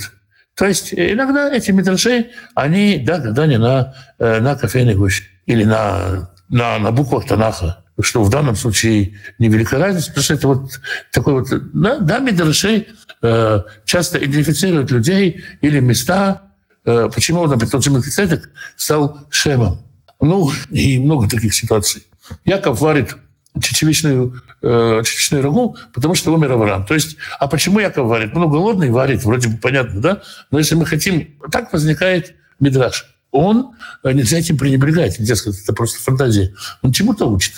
То 0.56 0.66
есть 0.66 0.94
иногда 0.94 1.52
эти 1.52 1.72
метражи, 1.72 2.30
они, 2.54 3.00
да, 3.00 3.20
когда 3.20 3.48
не 3.48 3.58
на, 3.58 3.96
э, 4.20 4.40
на 4.40 4.56
кофейной 4.56 4.94
гуще 4.94 5.24
или 5.48 5.64
на, 5.64 6.30
на, 6.50 6.78
на 6.78 6.92
буквах 6.92 7.26
Танаха, 7.26 7.84
что 8.00 8.24
в 8.24 8.30
данном 8.30 8.56
случае 8.56 9.20
невелика 9.40 9.80
разница, 9.80 10.10
потому 10.10 10.24
что 10.24 10.34
это 10.36 10.48
вот 10.48 10.80
такой 11.12 11.34
вот... 11.34 11.48
Да, 11.74 11.98
да 11.98 12.20
мидраши 12.20 12.86
э, 13.24 13.64
часто 13.86 14.20
идентифицируют 14.20 14.92
людей 14.92 15.44
или 15.62 15.80
места. 15.80 16.44
Э, 16.86 17.10
почему, 17.12 17.48
например, 17.48 17.72
тот 17.72 17.84
же 17.84 17.90
Мелхиседек 17.90 18.52
стал 18.76 19.26
Шемом? 19.32 19.82
Ну, 20.22 20.52
и 20.70 21.00
много 21.00 21.28
таких 21.28 21.56
ситуаций. 21.56 22.06
Яков 22.46 22.80
варит 22.82 23.16
чечевичную, 23.62 24.42
э, 24.62 25.02
чечевичную 25.04 25.44
рагу, 25.44 25.78
потому 25.94 26.16
что 26.16 26.34
умер 26.34 26.54
Авраам. 26.54 26.86
То 26.86 26.94
есть, 26.94 27.18
а 27.40 27.48
почему 27.48 27.80
Яков 27.80 28.08
варит? 28.08 28.34
Ну, 28.34 28.48
голодный 28.50 28.90
варит, 28.90 29.24
вроде 29.24 29.50
бы 29.50 29.58
понятно, 29.58 30.02
да? 30.02 30.22
Но 30.52 30.60
если 30.60 30.76
мы 30.76 30.86
хотим... 30.86 31.36
Так 31.52 31.72
возникает 31.74 32.36
мидраж. 32.60 33.06
Он, 33.32 33.76
э, 34.04 34.12
нельзя 34.12 34.38
этим 34.38 34.58
пренебрегать, 34.58 35.14
сказать, 35.38 35.62
это 35.62 35.74
просто 35.74 36.00
фантазия. 36.02 36.54
Он 36.82 36.92
чему-то 36.92 37.26
учит 37.26 37.54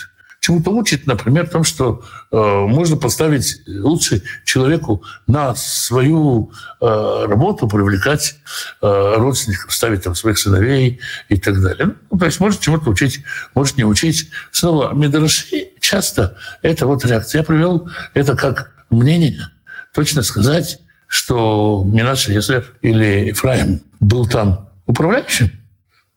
чему-то 0.46 0.70
учит, 0.70 1.08
например, 1.08 1.50
том, 1.50 1.64
что 1.64 2.04
э, 2.32 2.38
можно 2.38 2.98
поставить 2.98 3.62
лучше 3.66 4.22
человеку 4.44 5.04
на 5.26 5.56
свою 5.56 6.52
э, 6.80 7.26
работу 7.28 7.68
привлекать 7.68 8.36
э, 8.80 9.14
родственников, 9.18 9.74
ставить 9.74 10.04
там 10.04 10.14
своих 10.14 10.38
сыновей 10.38 11.00
и 11.30 11.38
так 11.38 11.60
далее. 11.60 11.96
Ну, 12.12 12.20
то 12.20 12.26
есть 12.28 12.40
может 12.40 12.60
чему-то 12.60 12.92
учить, 12.92 13.24
может 13.56 13.78
не 13.78 13.86
учить. 13.86 14.30
Снова 14.52 14.94
Медраши 14.94 15.70
часто 15.86 16.36
это 16.62 16.88
вот 16.88 17.06
реакция. 17.06 17.40
Я 17.40 17.46
привел 17.46 17.90
это 18.14 18.36
как 18.36 18.72
мнение. 18.90 19.50
Точно 19.94 20.24
сказать, 20.24 20.80
что 21.08 21.84
Минаш 21.86 22.28
Есеф 22.28 22.74
или 22.82 23.28
Ефраим 23.30 23.82
был 24.00 24.28
там 24.28 24.70
управляющим, 24.86 25.52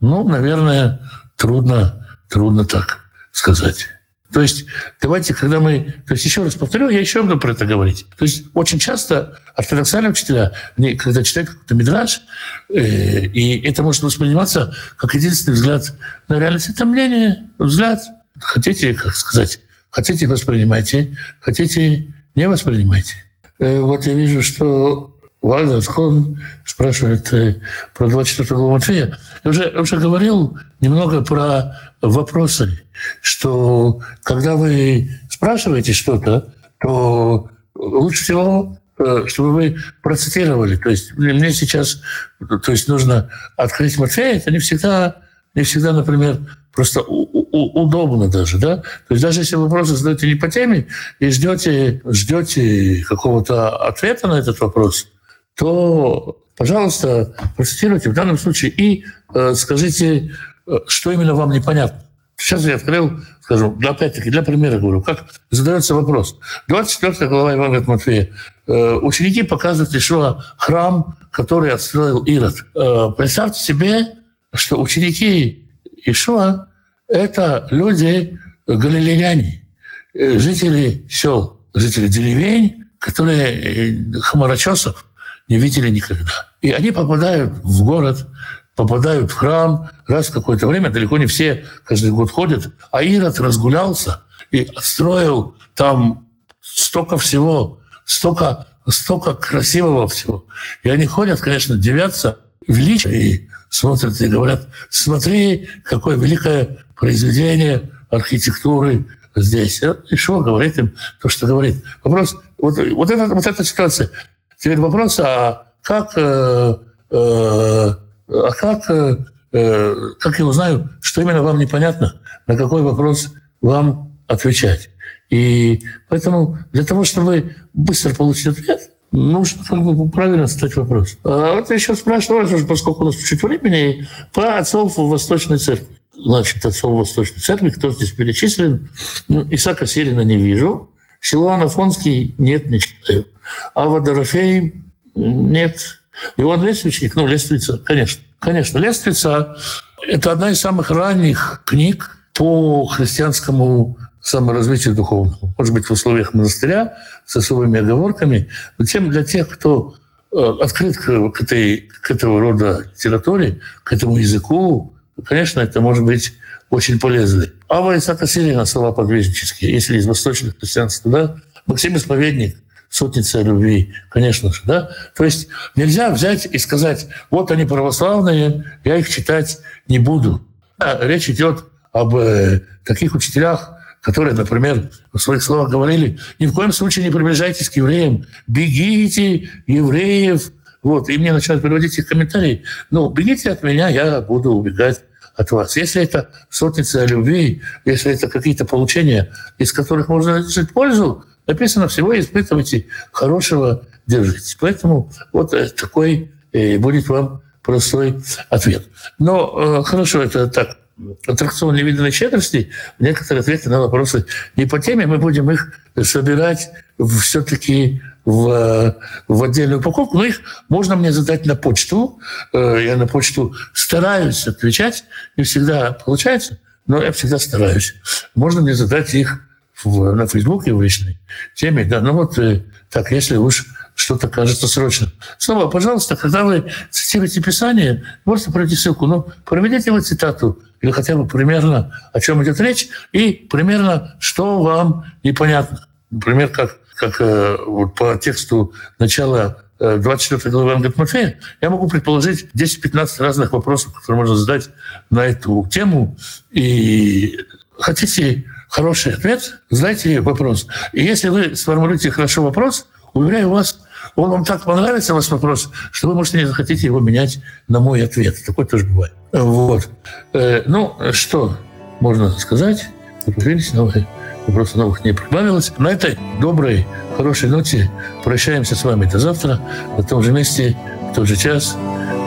ну, 0.00 0.26
наверное, 0.28 1.00
трудно, 1.36 2.06
трудно 2.28 2.64
так 2.64 3.00
сказать. 3.32 3.88
То 4.32 4.42
есть 4.42 4.66
давайте, 5.00 5.32
когда 5.32 5.58
мы... 5.58 5.94
То 6.06 6.12
есть 6.14 6.24
еще 6.24 6.42
раз 6.42 6.54
повторю, 6.54 6.90
я 6.90 7.00
еще 7.00 7.22
буду 7.22 7.38
про 7.38 7.52
это 7.52 7.64
говорить. 7.64 8.06
То 8.18 8.24
есть 8.24 8.44
очень 8.52 8.78
часто 8.78 9.38
ортодоксальные 9.54 10.10
учителя, 10.10 10.52
они, 10.76 10.96
когда 10.96 11.22
читают 11.22 11.48
какой-то 11.48 11.74
мидраж, 11.74 12.20
э, 12.68 13.24
и 13.24 13.58
это 13.66 13.82
может 13.82 14.02
восприниматься 14.02 14.74
как 14.96 15.14
единственный 15.14 15.54
взгляд 15.54 15.94
на 16.28 16.38
реальность. 16.38 16.68
Это 16.68 16.84
мнение, 16.84 17.48
взгляд. 17.58 18.00
Хотите, 18.40 18.94
как 18.94 19.14
сказать, 19.14 19.60
хотите 19.90 20.26
воспринимайте, 20.26 21.16
хотите 21.40 22.12
не 22.34 22.48
воспринимайте. 22.48 23.14
Э, 23.58 23.80
вот 23.80 24.06
я 24.06 24.14
вижу, 24.14 24.42
что 24.42 25.14
Вальдер 25.40 25.82
Хон 25.82 26.40
спрашивает 26.64 27.32
э, 27.32 27.60
про 27.94 28.08
24 28.08 28.56
главу 28.56 28.72
Матфея. 28.72 29.18
Я 29.44 29.50
уже, 29.50 29.68
уже 29.80 29.96
говорил 29.96 30.58
немного 30.80 31.22
про 31.22 31.76
вопросы, 32.00 32.82
что 33.20 34.00
когда 34.22 34.56
вы 34.56 35.10
спрашиваете 35.30 35.92
что-то, 35.92 36.52
то 36.80 37.50
лучше 37.74 38.22
всего 38.24 38.78
э, 38.98 39.24
чтобы 39.26 39.52
вы 39.52 39.76
процитировали. 40.02 40.76
То 40.76 40.90
есть 40.90 41.14
мне 41.14 41.52
сейчас 41.52 42.00
то 42.38 42.72
есть 42.72 42.88
нужно 42.88 43.30
открыть 43.56 43.98
Матфея, 43.98 44.36
это 44.36 44.50
не 44.50 44.58
всегда, 44.58 45.16
не 45.54 45.62
всегда, 45.62 45.92
например, 45.92 46.38
просто 46.72 47.02
удобно 47.02 48.28
даже, 48.28 48.58
да? 48.58 48.76
То 48.76 49.10
есть 49.10 49.22
даже 49.22 49.40
если 49.40 49.56
вы 49.56 49.68
просто 49.68 49.96
задаете 49.96 50.28
не 50.28 50.34
по 50.34 50.48
теме 50.48 50.86
и 51.18 51.30
ждете, 51.30 52.02
ждете 52.04 53.04
какого-то 53.08 53.76
ответа 53.76 54.28
на 54.28 54.38
этот 54.38 54.60
вопрос– 54.60 55.08
то, 55.58 56.40
пожалуйста, 56.56 57.34
процитируйте 57.56 58.10
в 58.10 58.14
данном 58.14 58.38
случае 58.38 58.70
и 58.70 59.04
э, 59.34 59.54
скажите, 59.54 60.32
э, 60.66 60.78
что 60.86 61.10
именно 61.10 61.34
вам 61.34 61.50
непонятно. 61.50 62.04
Сейчас 62.36 62.64
я 62.64 62.76
открыл, 62.76 63.18
скажу, 63.42 63.76
опять-таки, 63.84 64.30
для 64.30 64.42
примера 64.42 64.78
говорю, 64.78 65.02
как 65.02 65.24
задается 65.50 65.96
вопрос. 65.96 66.38
24 66.68 67.28
глава 67.28 67.54
Ивана 67.54 67.82
Матфея. 67.84 68.30
Э, 68.68 68.94
ученики 69.02 69.42
показывают 69.42 69.92
Ишуа 69.96 70.44
храм, 70.56 71.16
который 71.32 71.72
отстроил 71.72 72.22
Ирод. 72.22 72.54
Э, 72.76 73.10
представьте 73.16 73.60
себе, 73.60 74.14
что 74.54 74.80
ученики 74.80 75.67
Ишуа– 76.10 76.68
это 77.08 77.66
люди 77.70 78.38
галилеяне, 78.66 79.66
э, 80.14 80.38
жители 80.38 81.06
сел, 81.08 81.60
жители 81.74 82.08
деревень, 82.08 82.84
которые 82.98 84.12
хмарочесов, 84.20 85.06
не 85.48 85.58
видели 85.58 85.88
никогда. 85.88 86.48
И 86.60 86.70
они 86.70 86.90
попадают 86.90 87.52
в 87.62 87.84
город, 87.84 88.26
попадают 88.74 89.30
в 89.30 89.34
храм, 89.34 89.90
раз 90.06 90.28
в 90.28 90.32
какое-то 90.32 90.66
время, 90.66 90.90
далеко 90.90 91.18
не 91.18 91.26
все 91.26 91.64
каждый 91.84 92.10
год 92.10 92.30
ходят, 92.30 92.72
а 92.92 93.02
Ирод 93.02 93.40
разгулялся 93.40 94.22
и 94.50 94.68
отстроил 94.74 95.56
там 95.74 96.28
столько 96.60 97.18
всего, 97.18 97.80
столько, 98.04 98.66
столько 98.86 99.34
красивого 99.34 100.08
всего. 100.08 100.46
И 100.82 100.90
они 100.90 101.06
ходят, 101.06 101.40
конечно, 101.40 101.76
девятся, 101.76 102.38
величие, 102.66 103.22
и 103.22 103.48
смотрят 103.68 104.20
и 104.20 104.28
говорят, 104.28 104.68
смотри, 104.90 105.68
какое 105.84 106.16
великое 106.16 106.78
произведение 106.96 107.90
архитектуры 108.10 109.06
здесь. 109.36 109.82
И 110.10 110.16
что 110.16 110.40
говорит 110.40 110.78
им 110.78 110.94
то, 111.20 111.28
что 111.28 111.46
говорит. 111.46 111.76
Вопрос, 112.02 112.36
вот, 112.58 112.78
вот, 112.78 113.10
эта, 113.10 113.26
вот 113.26 113.46
эта 113.46 113.64
ситуация. 113.64 114.10
Теперь 114.58 114.78
вопрос, 114.78 115.20
а 115.20 115.68
как, 115.82 116.12
э, 116.16 116.76
э, 117.10 117.94
а 118.28 118.50
как, 118.52 118.90
э, 118.90 119.16
э, 119.52 119.96
как 120.18 120.38
я 120.38 120.46
узнаю, 120.46 120.90
что 121.00 121.22
именно 121.22 121.42
вам 121.42 121.58
непонятно, 121.58 122.20
на 122.46 122.56
какой 122.56 122.82
вопрос 122.82 123.32
вам 123.60 124.18
отвечать. 124.26 124.90
И 125.30 125.82
поэтому 126.08 126.58
для 126.72 126.84
того, 126.84 127.04
чтобы 127.04 127.54
быстро 127.72 128.14
получить 128.14 128.48
ответ, 128.48 128.90
бы 129.10 130.10
правильно 130.10 130.46
задать 130.46 130.76
вопрос. 130.76 131.16
А 131.24 131.54
вот 131.54 131.70
я 131.70 131.76
еще 131.76 131.94
спрашиваю, 131.94 132.66
поскольку 132.66 133.02
у 133.02 133.06
нас 133.06 133.16
чуть 133.16 133.42
времени, 133.42 134.06
про 134.32 134.58
отцов 134.58 134.96
Восточной 134.96 135.58
Церкви. 135.58 135.98
Значит, 136.14 136.64
отцов 136.64 136.92
Восточной 136.92 137.40
Церкви, 137.40 137.70
кто 137.70 137.90
здесь 137.90 138.12
перечислен? 138.12 138.90
Ну, 139.28 139.46
Исаака 139.50 139.86
Селина 139.86 140.22
не 140.22 140.36
вижу. 140.36 140.90
Силуан 141.20 141.62
Афонский 141.62 142.34
нет, 142.38 142.70
не 142.70 142.80
читаю. 142.80 143.26
А 143.74 144.00
Дорофей 144.00 144.74
нет. 145.14 146.00
Иван 146.36 146.64
Лествичник, 146.64 147.14
ну, 147.14 147.26
Лествица, 147.26 147.78
конечно, 147.78 148.22
конечно, 148.38 148.78
Лествица– 148.78 149.56
это 150.06 150.32
одна 150.32 150.50
из 150.50 150.60
самых 150.60 150.90
ранних 150.90 151.62
книг 151.64 152.18
по 152.34 152.86
христианскому 152.86 153.96
саморазвитию 154.20 154.94
духовному. 154.94 155.54
Может 155.56 155.74
быть, 155.74 155.86
в 155.86 155.90
условиях 155.90 156.34
монастыря 156.34 156.96
с 157.28 157.36
особыми 157.36 157.78
оговорками, 157.78 158.48
но 158.78 158.86
тем 158.86 159.10
для 159.10 159.22
тех, 159.22 159.50
кто 159.50 159.94
э, 160.32 160.54
открыт 160.62 160.96
к, 160.96 161.42
этой, 161.42 161.90
к 162.00 162.10
этого 162.10 162.40
рода 162.40 162.86
литературе, 162.90 163.60
к 163.84 163.92
этому 163.92 164.16
языку, 164.16 164.94
конечно, 165.26 165.60
это 165.60 165.82
может 165.82 166.06
быть 166.06 166.32
очень 166.70 166.98
полезно. 166.98 167.44
Ава 167.68 167.98
Исаака 167.98 168.26
Сирина, 168.26 168.64
слова 168.64 168.92
подвижнические, 168.92 169.72
если 169.72 169.98
из 169.98 170.06
восточных 170.06 170.58
христианства, 170.58 171.10
да, 171.10 171.36
Максим 171.66 171.98
Исповедник, 171.98 172.56
сотница 172.88 173.42
любви, 173.42 173.92
конечно 174.08 174.50
же, 174.50 174.62
да. 174.64 174.90
То 175.14 175.24
есть 175.24 175.48
нельзя 175.76 176.08
взять 176.08 176.46
и 176.46 176.56
сказать, 176.56 177.08
вот 177.30 177.50
они 177.50 177.66
православные, 177.66 178.64
я 178.84 178.96
их 178.96 179.06
читать 179.06 179.58
не 179.86 179.98
буду. 179.98 180.42
Да, 180.78 180.98
речь 181.02 181.28
идет 181.28 181.66
об 181.92 182.16
э, 182.16 182.62
таких 182.86 183.14
учителях, 183.14 183.74
которые, 184.08 184.34
например, 184.34 184.88
в 185.12 185.18
своих 185.18 185.42
словах 185.42 185.68
говорили, 185.68 186.18
ни 186.38 186.46
в 186.46 186.54
коем 186.54 186.72
случае 186.72 187.04
не 187.04 187.10
приближайтесь 187.10 187.68
к 187.68 187.76
евреям, 187.76 188.24
бегите 188.46 189.50
евреев. 189.66 190.50
Вот, 190.82 191.10
и 191.10 191.18
мне 191.18 191.30
начинают 191.30 191.60
приводить 191.60 191.98
их 191.98 192.08
комментарии. 192.08 192.64
Ну, 192.90 193.10
бегите 193.10 193.50
от 193.50 193.62
меня, 193.62 193.90
я 193.90 194.22
буду 194.22 194.52
убегать 194.52 195.02
от 195.36 195.50
вас. 195.50 195.76
Если 195.76 196.02
это 196.02 196.30
сотница 196.48 197.04
любви, 197.04 197.60
если 197.84 198.14
это 198.14 198.28
какие-то 198.28 198.64
получения, 198.64 199.30
из 199.58 199.74
которых 199.74 200.08
можно 200.08 200.42
жить 200.42 200.72
пользу, 200.72 201.26
написано 201.46 201.86
всего 201.88 202.18
испытывайте 202.18 202.86
хорошего, 203.12 203.82
держитесь. 204.06 204.56
Поэтому 204.58 205.12
вот 205.34 205.52
э, 205.52 205.68
такой 205.68 206.32
э, 206.52 206.78
будет 206.78 207.10
вам 207.10 207.42
простой 207.62 208.22
ответ. 208.48 208.86
Но 209.18 209.80
э, 209.80 209.82
хорошо, 209.82 210.22
это 210.22 210.46
так, 210.46 210.77
аттракцион 211.26 211.74
невиданной 211.74 212.10
щедрости, 212.10 212.70
некоторые 212.98 213.40
ответы 213.40 213.70
на 213.70 213.80
вопросы 213.80 214.26
не 214.56 214.66
по 214.66 214.78
теме, 214.78 215.06
мы 215.06 215.18
будем 215.18 215.50
их 215.50 215.72
собирать 216.02 216.70
все-таки 216.98 218.02
в, 218.24 218.96
в 219.26 219.42
отдельную 219.42 219.80
упаковку, 219.80 220.18
но 220.18 220.24
их 220.24 220.40
можно 220.68 220.96
мне 220.96 221.12
задать 221.12 221.46
на 221.46 221.56
почту. 221.56 222.20
Э, 222.52 222.78
я 222.84 222.96
на 222.96 223.06
почту 223.06 223.54
стараюсь 223.72 224.46
отвечать, 224.46 225.04
не 225.36 225.44
всегда 225.44 225.92
получается, 225.92 226.58
но 226.86 227.02
я 227.02 227.12
всегда 227.12 227.38
стараюсь. 227.38 227.94
Можно 228.34 228.60
мне 228.60 228.74
задать 228.74 229.14
их 229.14 229.40
в, 229.82 230.12
на 230.12 230.26
Фейсбуке 230.26 230.74
в 230.74 230.82
личной 230.82 231.18
теме. 231.54 231.84
Да, 231.84 232.00
ну 232.00 232.12
вот 232.12 232.38
э, 232.38 232.64
так, 232.90 233.12
если 233.12 233.36
уж 233.36 233.66
что-то 233.94 234.28
кажется 234.28 234.68
срочным. 234.68 235.10
Снова, 235.38 235.68
пожалуйста, 235.68 236.14
когда 236.14 236.44
вы 236.44 236.70
цитируете 236.90 237.42
Писание, 237.42 238.04
можете 238.24 238.52
пройти 238.52 238.76
ссылку, 238.76 239.06
но 239.06 239.26
проведите 239.44 239.90
вы 239.90 240.02
цитату 240.02 240.62
или 240.80 240.90
хотя 240.90 241.16
бы 241.16 241.26
примерно 241.26 241.92
о 242.12 242.20
чем 242.20 242.42
идет 242.42 242.60
речь 242.60 242.88
и 243.12 243.32
примерно 243.32 244.16
что 244.20 244.62
вам 244.62 245.04
непонятно. 245.22 245.86
Например, 246.10 246.48
как, 246.48 246.78
как 246.96 247.20
э, 247.20 247.56
вот 247.66 247.94
по 247.94 248.16
тексту 248.16 248.72
начала 248.98 249.58
24 249.78 250.40
э, 250.42 250.50
главы 250.50 250.70
Евангелия 250.70 250.94
Матфея, 250.96 251.38
я 251.60 251.70
могу 251.70 251.88
предположить 251.88 252.48
10-15 252.54 253.22
разных 253.22 253.52
вопросов, 253.52 253.94
которые 253.94 254.18
можно 254.18 254.36
задать 254.36 254.70
на 255.10 255.26
эту 255.26 255.66
тему. 255.70 256.16
И 256.50 257.38
хотите 257.78 258.44
хороший 258.68 259.14
ответ, 259.14 259.60
задайте 259.70 260.20
вопрос. 260.20 260.66
И 260.92 261.02
если 261.02 261.28
вы 261.28 261.56
сформулируете 261.56 262.10
хорошо 262.10 262.42
вопрос, 262.42 262.86
уверяю 263.12 263.50
вас, 263.50 263.80
он 264.18 264.30
вам 264.30 264.44
так 264.44 264.64
понравится, 264.64 265.14
ваш 265.14 265.28
вопрос, 265.30 265.70
что 265.92 266.08
вы, 266.08 266.14
может, 266.14 266.34
не 266.34 266.44
захотите 266.44 266.86
его 266.86 266.98
менять 266.98 267.40
на 267.68 267.78
мой 267.78 268.02
ответ. 268.02 268.34
Такое 268.44 268.66
тоже 268.66 268.84
бывает. 268.84 269.12
Вот. 269.32 269.88
Э, 270.32 270.62
ну, 270.66 270.96
что 271.12 271.56
можно 272.00 272.30
сказать? 272.32 272.88
Видите, 273.26 273.76
новые 273.76 274.08
вопросов 274.48 274.74
новых 274.74 275.04
не 275.04 275.12
прибавилось. 275.12 275.72
На 275.78 275.88
этой 275.88 276.18
доброй, 276.40 276.84
хорошей 277.16 277.48
ноте 277.48 277.90
прощаемся 278.24 278.74
с 278.74 278.82
вами 278.82 279.04
до 279.04 279.20
завтра, 279.20 279.60
на 279.96 280.02
том 280.02 280.22
же 280.22 280.32
месте, 280.32 280.76
в 281.12 281.14
тот 281.14 281.28
же 281.28 281.36
час. 281.36 281.76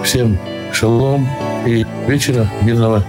Всем 0.05 0.39
шалом 0.71 1.27
и 1.65 1.85
вечера 2.07 2.49
мирного 2.61 3.03